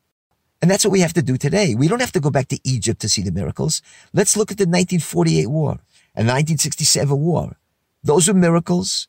And 0.61 0.71
that's 0.71 0.85
what 0.85 0.93
we 0.93 1.01
have 1.01 1.13
to 1.15 1.23
do 1.23 1.37
today. 1.37 1.75
We 1.75 1.89
don't 1.89 2.01
have 2.01 2.13
to 2.13 2.21
go 2.21 2.31
back 2.31 2.49
to 2.49 2.61
Egypt 2.65 3.01
to 3.01 3.09
see 3.09 3.23
the 3.23 3.33
miracles. 3.33 3.83
Let's 4.13 4.37
look 4.37 4.51
at 4.51 4.59
the 4.59 4.65
1948 4.65 5.47
war 5.47 5.73
and 6.15 6.27
1967 6.27 7.19
war. 7.19 7.57
Those 8.03 8.29
were 8.29 8.35
miracles. 8.35 9.09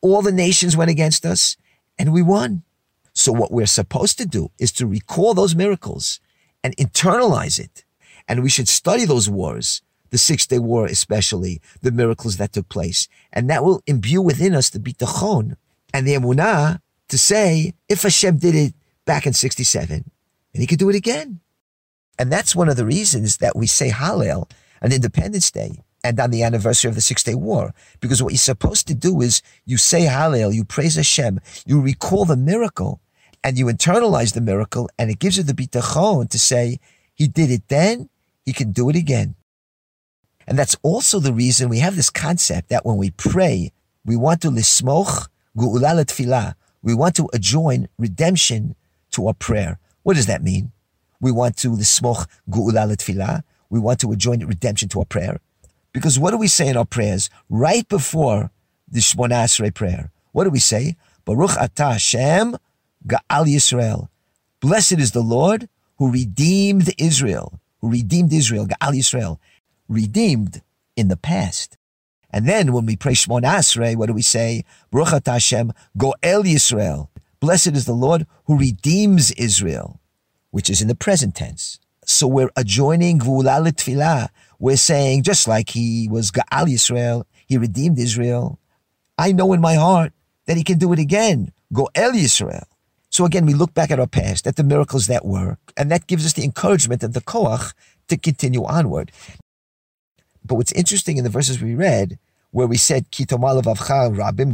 All 0.00 0.22
the 0.22 0.32
nations 0.32 0.76
went 0.76 0.90
against 0.90 1.24
us 1.24 1.56
and 1.98 2.12
we 2.12 2.22
won. 2.22 2.62
So 3.12 3.32
what 3.32 3.50
we're 3.50 3.66
supposed 3.66 4.18
to 4.18 4.26
do 4.26 4.50
is 4.58 4.72
to 4.72 4.86
recall 4.86 5.32
those 5.32 5.54
miracles 5.54 6.20
and 6.62 6.76
internalize 6.76 7.58
it. 7.58 7.85
And 8.28 8.42
we 8.42 8.48
should 8.48 8.68
study 8.68 9.04
those 9.04 9.28
wars, 9.28 9.82
the 10.10 10.18
Six 10.18 10.46
Day 10.46 10.58
War 10.58 10.86
especially, 10.86 11.60
the 11.82 11.92
miracles 11.92 12.36
that 12.36 12.52
took 12.52 12.68
place. 12.68 13.08
And 13.32 13.48
that 13.50 13.64
will 13.64 13.82
imbue 13.86 14.22
within 14.22 14.54
us 14.54 14.70
the 14.70 14.78
bitachon 14.78 15.56
and 15.92 16.06
the 16.06 16.14
emunah 16.14 16.80
to 17.08 17.18
say, 17.18 17.74
if 17.88 18.02
Hashem 18.02 18.38
did 18.38 18.54
it 18.54 18.74
back 19.04 19.26
in 19.26 19.32
67, 19.32 20.10
and 20.52 20.60
he 20.60 20.66
could 20.66 20.78
do 20.78 20.90
it 20.90 20.96
again. 20.96 21.40
And 22.18 22.32
that's 22.32 22.56
one 22.56 22.68
of 22.68 22.76
the 22.76 22.86
reasons 22.86 23.38
that 23.38 23.56
we 23.56 23.66
say 23.66 23.90
Hallel 23.90 24.50
on 24.82 24.92
Independence 24.92 25.50
Day 25.50 25.82
and 26.02 26.18
on 26.18 26.30
the 26.30 26.42
anniversary 26.42 26.88
of 26.88 26.94
the 26.94 27.00
Six 27.00 27.22
Day 27.22 27.34
War. 27.34 27.74
Because 28.00 28.22
what 28.22 28.32
you're 28.32 28.38
supposed 28.38 28.86
to 28.88 28.94
do 28.94 29.20
is 29.20 29.42
you 29.64 29.76
say 29.76 30.06
Hallel, 30.06 30.54
you 30.54 30.64
praise 30.64 30.96
Hashem, 30.96 31.40
you 31.66 31.80
recall 31.80 32.24
the 32.24 32.36
miracle, 32.36 33.00
and 33.44 33.58
you 33.58 33.66
internalize 33.66 34.34
the 34.34 34.40
miracle, 34.40 34.88
and 34.98 35.10
it 35.10 35.18
gives 35.18 35.36
you 35.36 35.42
the 35.42 35.52
bitachon 35.52 36.28
to 36.30 36.38
say, 36.38 36.78
He 37.14 37.28
did 37.28 37.50
it 37.50 37.68
then, 37.68 38.08
He 38.46 38.52
can 38.52 38.72
do 38.72 38.88
it 38.88 38.96
again. 38.96 39.34
And 40.46 40.58
that's 40.58 40.76
also 40.82 41.18
the 41.18 41.32
reason 41.32 41.68
we 41.68 41.80
have 41.80 41.96
this 41.96 42.08
concept 42.08 42.68
that 42.68 42.86
when 42.86 42.96
we 42.96 43.10
pray, 43.10 43.72
we 44.04 44.16
want 44.16 44.40
to 44.42 44.50
lismoch 44.50 45.28
gu'ula 45.56 46.04
tefillah. 46.04 46.54
We 46.82 46.94
want 46.94 47.16
to 47.16 47.28
adjoin 47.32 47.88
redemption 47.98 48.76
to 49.10 49.26
our 49.26 49.34
prayer. 49.34 49.78
What 50.04 50.14
does 50.14 50.26
that 50.26 50.42
mean? 50.42 50.70
We 51.20 51.32
want 51.32 51.56
to 51.58 51.70
lismoch 51.72 52.26
gu'ula 52.48 52.96
tefillah. 52.96 53.42
We 53.68 53.80
want 53.80 53.98
to 54.00 54.12
adjoin 54.12 54.46
redemption 54.46 54.88
to 54.90 55.00
our 55.00 55.04
prayer. 55.04 55.40
Because 55.92 56.18
what 56.18 56.30
do 56.30 56.36
we 56.36 56.46
say 56.46 56.68
in 56.68 56.76
our 56.76 56.84
prayers 56.84 57.28
right 57.48 57.88
before 57.88 58.50
the 58.86 59.00
Shmona 59.00 59.44
Esrei 59.44 59.74
prayer? 59.74 60.12
What 60.30 60.44
do 60.44 60.50
we 60.50 60.60
say? 60.60 60.96
Baruch 61.24 61.52
atah 61.52 61.94
Hashem 61.94 62.56
ga'al 63.04 63.46
Yisrael. 63.46 64.08
Blessed 64.60 65.00
is 65.00 65.10
the 65.10 65.22
Lord 65.22 65.68
who 65.98 66.12
redeemed 66.12 66.92
Israel, 66.98 67.58
redeemed 67.86 68.32
Israel, 68.32 68.66
ga'al 68.66 68.92
Yisrael, 68.92 69.38
redeemed 69.88 70.62
in 70.96 71.08
the 71.08 71.16
past. 71.16 71.76
And 72.30 72.48
then 72.48 72.72
when 72.72 72.86
we 72.86 72.96
pray 72.96 73.12
Shmona 73.12 73.56
Esrei, 73.56 73.96
what 73.96 74.06
do 74.06 74.12
we 74.12 74.22
say? 74.22 74.64
Baruch 74.90 75.26
Hashem 75.26 75.72
go'el 75.96 76.44
Yisrael. 76.44 77.08
Blessed 77.40 77.68
is 77.68 77.84
the 77.84 77.92
Lord 77.92 78.26
who 78.46 78.58
redeems 78.58 79.30
Israel, 79.32 80.00
which 80.50 80.68
is 80.70 80.82
in 80.82 80.88
the 80.88 80.94
present 80.94 81.34
tense. 81.34 81.78
So 82.04 82.26
we're 82.26 82.50
adjoining 82.56 83.20
Gvula 83.20 83.72
Tfilah. 83.72 84.28
We're 84.58 84.76
saying, 84.76 85.22
just 85.22 85.46
like 85.46 85.70
he 85.70 86.08
was 86.10 86.30
Ga'al 86.30 86.66
Yisrael, 86.66 87.24
he 87.46 87.58
redeemed 87.58 87.98
Israel. 87.98 88.58
I 89.18 89.32
know 89.32 89.52
in 89.52 89.60
my 89.60 89.74
heart 89.74 90.12
that 90.46 90.56
he 90.56 90.64
can 90.64 90.78
do 90.78 90.92
it 90.92 90.98
again. 90.98 91.52
Go'el 91.72 92.12
Yisrael. 92.12 92.64
So 93.16 93.24
again, 93.24 93.46
we 93.46 93.54
look 93.54 93.72
back 93.72 93.90
at 93.90 93.98
our 93.98 94.06
past, 94.06 94.46
at 94.46 94.56
the 94.56 94.62
miracles 94.62 95.06
that 95.06 95.24
were, 95.24 95.56
and 95.74 95.90
that 95.90 96.06
gives 96.06 96.26
us 96.26 96.34
the 96.34 96.44
encouragement 96.44 97.02
and 97.02 97.14
the 97.14 97.22
koach 97.22 97.72
to 98.08 98.18
continue 98.18 98.62
onward. 98.66 99.10
But 100.44 100.56
what's 100.56 100.72
interesting 100.72 101.16
in 101.16 101.24
the 101.24 101.30
verses 101.30 101.62
we 101.62 101.74
read, 101.74 102.18
where 102.50 102.66
we 102.66 102.76
said, 102.76 103.10
Rabim 103.10 104.52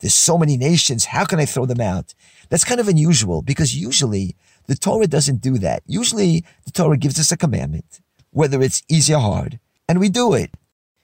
there's 0.00 0.14
so 0.14 0.38
many 0.38 0.56
nations. 0.56 1.04
How 1.04 1.26
can 1.26 1.38
I 1.38 1.44
throw 1.44 1.66
them 1.66 1.82
out? 1.82 2.14
That's 2.48 2.64
kind 2.64 2.80
of 2.80 2.88
unusual 2.88 3.42
because 3.42 3.76
usually 3.76 4.34
the 4.68 4.74
Torah 4.74 5.06
doesn't 5.06 5.42
do 5.42 5.58
that. 5.58 5.82
Usually 5.86 6.46
the 6.64 6.72
Torah 6.72 6.96
gives 6.96 7.20
us 7.20 7.30
a 7.30 7.36
commandment, 7.36 8.00
whether 8.30 8.62
it's 8.62 8.82
easy 8.88 9.12
or 9.12 9.20
hard, 9.20 9.60
and 9.86 10.00
we 10.00 10.08
do 10.08 10.32
it. 10.32 10.50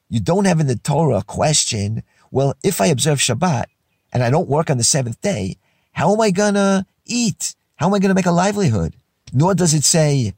You 0.08 0.20
don't 0.20 0.46
have 0.46 0.60
in 0.60 0.68
the 0.68 0.76
Torah 0.78 1.18
a 1.18 1.22
question, 1.22 2.02
well, 2.30 2.54
if 2.64 2.80
I 2.80 2.86
observe 2.86 3.18
Shabbat 3.18 3.66
and 4.14 4.22
I 4.22 4.30
don't 4.30 4.48
work 4.48 4.70
on 4.70 4.78
the 4.78 4.84
seventh 4.84 5.20
day, 5.20 5.56
how 5.92 6.14
am 6.14 6.20
I 6.20 6.30
gonna 6.30 6.86
eat? 7.04 7.56
How 7.76 7.88
am 7.88 7.94
I 7.94 7.98
gonna 7.98 8.14
make 8.14 8.26
a 8.26 8.30
livelihood? 8.30 8.94
Nor 9.32 9.54
does 9.54 9.74
it 9.74 9.82
say, 9.84 10.34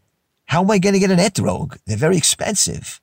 how 0.47 0.63
am 0.63 0.71
I 0.71 0.79
gonna 0.79 0.99
get 0.99 1.11
an 1.11 1.19
etrog? 1.19 1.79
They're 1.87 1.97
very 1.97 2.17
expensive. 2.17 3.01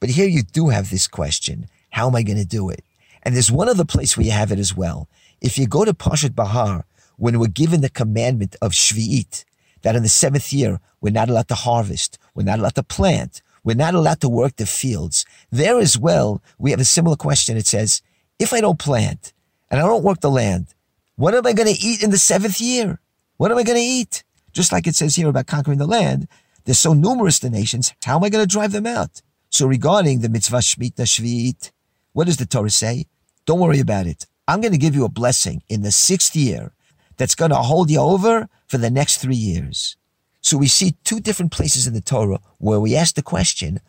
But 0.00 0.10
here 0.10 0.26
you 0.26 0.42
do 0.42 0.68
have 0.68 0.90
this 0.90 1.06
question. 1.06 1.68
How 1.90 2.08
am 2.08 2.16
I 2.16 2.24
gonna 2.24 2.44
do 2.44 2.68
it? 2.68 2.84
And 3.22 3.34
there's 3.34 3.52
one 3.52 3.68
other 3.68 3.84
place 3.84 4.16
where 4.16 4.26
you 4.26 4.32
have 4.32 4.52
it 4.52 4.58
as 4.58 4.76
well. 4.76 5.08
If 5.40 5.56
you 5.56 5.66
go 5.66 5.84
to 5.84 5.94
Parshat 5.94 6.34
Behar, 6.34 6.84
when 7.16 7.38
we're 7.38 7.46
given 7.46 7.80
the 7.80 7.88
commandment 7.88 8.56
of 8.60 8.72
Shvi'it, 8.72 9.44
that 9.82 9.96
in 9.96 10.02
the 10.02 10.08
seventh 10.08 10.52
year, 10.52 10.80
we're 11.00 11.12
not 11.12 11.28
allowed 11.28 11.48
to 11.48 11.54
harvest, 11.54 12.18
we're 12.34 12.42
not 12.42 12.58
allowed 12.58 12.74
to 12.74 12.82
plant, 12.82 13.42
we're 13.62 13.76
not 13.76 13.94
allowed 13.94 14.20
to 14.22 14.28
work 14.28 14.56
the 14.56 14.66
fields. 14.66 15.24
There 15.50 15.78
as 15.78 15.98
well, 15.98 16.42
we 16.58 16.70
have 16.72 16.80
a 16.80 16.84
similar 16.84 17.16
question. 17.16 17.56
It 17.56 17.66
says, 17.66 18.02
if 18.38 18.52
I 18.52 18.60
don't 18.60 18.78
plant 18.78 19.32
and 19.70 19.80
I 19.80 19.84
don't 19.84 20.04
work 20.04 20.20
the 20.20 20.30
land, 20.30 20.74
what 21.16 21.34
am 21.34 21.46
I 21.46 21.52
going 21.52 21.72
to 21.72 21.80
eat 21.80 22.02
in 22.02 22.10
the 22.10 22.18
seventh 22.18 22.60
year? 22.60 23.00
What 23.36 23.50
am 23.50 23.58
I 23.58 23.62
going 23.62 23.78
to 23.78 23.84
eat? 23.84 24.24
Just 24.52 24.72
like 24.72 24.86
it 24.86 24.94
says 24.94 25.16
here 25.16 25.28
about 25.28 25.46
conquering 25.46 25.78
the 25.78 25.86
land, 25.86 26.28
they're 26.64 26.74
so 26.74 26.92
numerous, 26.92 27.38
the 27.38 27.50
nations, 27.50 27.92
how 28.04 28.16
am 28.16 28.24
I 28.24 28.28
going 28.28 28.46
to 28.46 28.52
drive 28.52 28.72
them 28.72 28.86
out? 28.86 29.22
So 29.50 29.66
regarding 29.66 30.20
the 30.20 30.28
mitzvah 30.28 30.58
Shemitah 30.58 31.06
Shvi'it, 31.06 31.70
what 32.12 32.26
does 32.26 32.36
the 32.36 32.46
Torah 32.46 32.70
say? 32.70 33.06
Don't 33.46 33.60
worry 33.60 33.80
about 33.80 34.06
it. 34.06 34.26
I'm 34.46 34.60
going 34.60 34.72
to 34.72 34.78
give 34.78 34.94
you 34.94 35.04
a 35.04 35.10
blessing 35.10 35.62
in 35.68 35.82
the 35.82 35.90
sixth 35.90 36.34
year 36.34 36.72
that's 37.16 37.34
going 37.34 37.50
to 37.50 37.56
hold 37.56 37.90
you 37.90 38.00
over 38.00 38.48
for 38.66 38.78
the 38.78 38.90
next 38.90 39.18
three 39.18 39.36
years. 39.36 39.96
So 40.40 40.56
we 40.56 40.68
see 40.68 40.96
two 41.04 41.20
different 41.20 41.52
places 41.52 41.86
in 41.86 41.94
the 41.94 42.00
Torah 42.00 42.40
where 42.58 42.80
we 42.80 42.96
ask 42.96 43.14
the 43.14 43.22
question, 43.22 43.80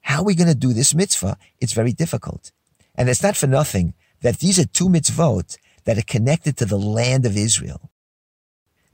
how 0.00 0.20
are 0.20 0.24
we 0.24 0.34
going 0.34 0.48
to 0.48 0.54
do 0.54 0.72
this 0.72 0.94
mitzvah? 0.94 1.36
It's 1.60 1.72
very 1.72 1.92
difficult. 1.92 2.50
And 2.94 3.08
it's 3.08 3.22
not 3.22 3.36
for 3.36 3.46
nothing 3.46 3.94
that 4.22 4.38
these 4.38 4.58
are 4.58 4.66
two 4.66 4.88
mitzvot 4.88 5.58
that 5.84 5.98
are 5.98 6.02
connected 6.02 6.56
to 6.56 6.64
the 6.64 6.78
land 6.78 7.24
of 7.24 7.36
Israel. 7.36 7.90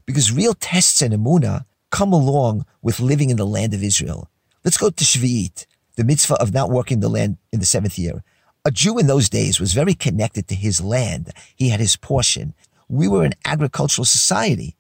Because 0.07 0.33
real 0.33 0.55
tests 0.55 1.03
and 1.03 1.15
emuna 1.15 1.65
come 1.91 2.13
along 2.13 2.67
with 2.83 3.01
living 3.01 3.31
in 3.31 3.37
the 3.37 3.47
land 3.47 3.73
of 3.73 3.83
Israel. 3.83 4.29
Let's 4.65 4.77
go 4.77 4.91
to 4.91 5.05
Shvi'it, 5.05 5.67
the 5.97 6.05
mitzvah 6.05 6.41
of 6.41 6.53
not 6.53 6.71
working 6.71 7.01
the 7.01 7.09
land 7.09 7.39
in 7.53 7.61
the 7.61 7.67
seventh 7.67 7.99
year. 7.99 8.23
A 8.65 8.71
Jew 8.71 8.99
in 8.99 9.07
those 9.07 9.29
days 9.29 9.61
was 9.61 9.75
very 9.75 9.95
connected 9.95 10.49
to 10.49 10.55
his 10.55 10.81
land. 10.81 11.31
He 11.55 11.69
had 11.69 11.81
his 11.81 11.97
portion. 11.97 12.55
We 12.89 13.09
were 13.09 13.25
an 13.25 13.35
agricultural 13.45 14.05
society 14.05 14.77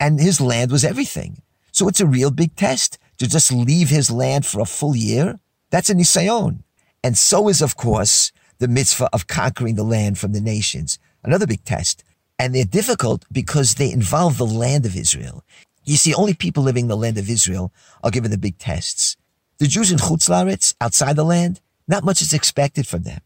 and 0.00 0.18
his 0.18 0.40
land 0.40 0.72
was 0.72 0.84
everything. 0.84 1.42
So 1.72 1.86
it's 1.86 2.00
a 2.00 2.06
real 2.06 2.30
big 2.30 2.56
test 2.56 2.98
to 3.18 3.28
just 3.28 3.52
leave 3.52 3.90
his 3.90 4.10
land 4.10 4.46
for 4.46 4.60
a 4.60 4.64
full 4.64 4.96
year. 4.96 5.38
That's 5.70 5.90
a 5.90 5.94
nisayon. 5.94 6.62
And 7.04 7.16
so 7.16 7.48
is, 7.48 7.62
of 7.62 7.76
course, 7.76 8.32
the 8.60 8.68
mitzvah 8.68 9.10
of 9.12 9.26
conquering 9.26 9.74
the 9.74 9.82
land 9.82 10.18
from 10.18 10.32
the 10.32 10.40
nations. 10.40 10.98
Another 11.24 11.46
big 11.46 11.64
test. 11.64 12.04
And 12.38 12.54
they're 12.54 12.64
difficult 12.64 13.24
because 13.30 13.74
they 13.74 13.92
involve 13.92 14.38
the 14.38 14.46
land 14.46 14.86
of 14.86 14.96
Israel. 14.96 15.44
You 15.84 15.96
see, 15.96 16.14
only 16.14 16.32
people 16.32 16.62
living 16.62 16.84
in 16.84 16.88
the 16.88 16.96
land 16.96 17.18
of 17.18 17.28
Israel 17.28 17.72
are 18.04 18.10
given 18.10 18.30
the 18.30 18.38
big 18.38 18.58
tests. 18.58 19.16
The 19.58 19.66
Jews 19.66 19.90
in 19.90 19.98
Chutz 19.98 20.74
outside 20.80 21.16
the 21.16 21.24
land, 21.24 21.60
not 21.88 22.04
much 22.04 22.22
is 22.22 22.32
expected 22.32 22.86
from 22.86 23.02
them. 23.02 23.20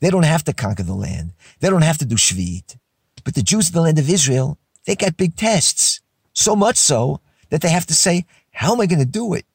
They 0.00 0.10
don't 0.10 0.24
have 0.24 0.44
to 0.44 0.52
conquer 0.52 0.82
the 0.82 0.94
land. 0.94 1.32
They 1.60 1.68
don't 1.68 1.82
have 1.82 1.98
to 1.98 2.04
do 2.04 2.14
Shvi'it. 2.14 2.76
But 3.24 3.34
the 3.34 3.42
Jews 3.42 3.68
in 3.68 3.74
the 3.74 3.80
land 3.80 3.98
of 3.98 4.08
Israel, 4.08 4.58
they 4.86 4.94
got 4.94 5.16
big 5.16 5.36
tests. 5.36 6.00
So 6.32 6.54
much 6.54 6.76
so 6.76 7.20
that 7.50 7.62
they 7.62 7.70
have 7.70 7.86
to 7.86 7.94
say, 7.94 8.26
How 8.52 8.72
am 8.72 8.80
I 8.80 8.86
going 8.86 8.98
to 8.98 9.06
do 9.06 9.34
it? 9.34 9.46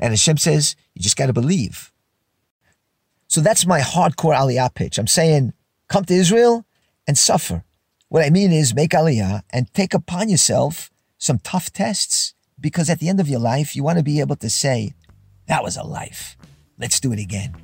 And 0.00 0.12
Hashem 0.12 0.38
says, 0.38 0.74
you 0.94 1.02
just 1.02 1.16
got 1.16 1.26
to 1.26 1.32
believe. 1.32 1.89
So 3.30 3.40
that's 3.40 3.64
my 3.64 3.78
hardcore 3.78 4.34
aliyah 4.34 4.74
pitch. 4.74 4.98
I'm 4.98 5.06
saying, 5.06 5.52
come 5.88 6.04
to 6.06 6.14
Israel 6.14 6.66
and 7.06 7.16
suffer. 7.16 7.62
What 8.08 8.24
I 8.24 8.30
mean 8.30 8.50
is 8.50 8.74
make 8.74 8.90
aliyah 8.90 9.42
and 9.52 9.72
take 9.72 9.94
upon 9.94 10.28
yourself 10.28 10.90
some 11.16 11.38
tough 11.38 11.72
tests 11.72 12.34
because 12.58 12.90
at 12.90 12.98
the 12.98 13.08
end 13.08 13.20
of 13.20 13.28
your 13.28 13.38
life, 13.38 13.76
you 13.76 13.84
want 13.84 13.98
to 13.98 14.02
be 14.02 14.18
able 14.18 14.34
to 14.34 14.50
say, 14.50 14.94
that 15.46 15.62
was 15.62 15.76
a 15.76 15.84
life. 15.84 16.36
Let's 16.76 16.98
do 16.98 17.12
it 17.12 17.20
again. 17.20 17.54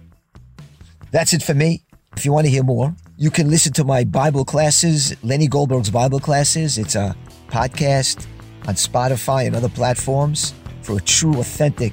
That's 1.10 1.32
it 1.32 1.42
for 1.42 1.52
me. 1.52 1.82
If 2.16 2.24
you 2.24 2.32
want 2.32 2.46
to 2.46 2.50
hear 2.50 2.62
more, 2.62 2.94
you 3.16 3.32
can 3.32 3.50
listen 3.50 3.72
to 3.72 3.82
my 3.82 4.04
Bible 4.04 4.44
classes, 4.44 5.16
Lenny 5.24 5.48
Goldberg's 5.48 5.90
Bible 5.90 6.20
classes. 6.20 6.78
It's 6.78 6.94
a 6.94 7.16
podcast 7.48 8.24
on 8.68 8.74
Spotify 8.74 9.48
and 9.48 9.56
other 9.56 9.68
platforms 9.68 10.54
for 10.82 10.96
a 10.96 11.00
true, 11.00 11.40
authentic 11.40 11.92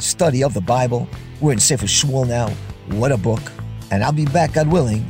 study 0.00 0.42
of 0.42 0.54
the 0.54 0.60
Bible. 0.60 1.08
We're 1.40 1.52
in 1.52 1.60
Sefer 1.60 1.86
Shmuel 1.86 2.26
now. 2.26 2.52
What 2.88 3.12
a 3.12 3.16
book. 3.16 3.40
And 3.90 4.02
I'll 4.02 4.12
be 4.12 4.24
back, 4.26 4.54
God 4.54 4.68
willing, 4.68 5.04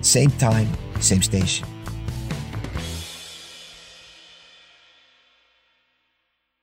same 0.00 0.30
time, 0.32 0.68
same 1.00 1.22
station. 1.22 1.66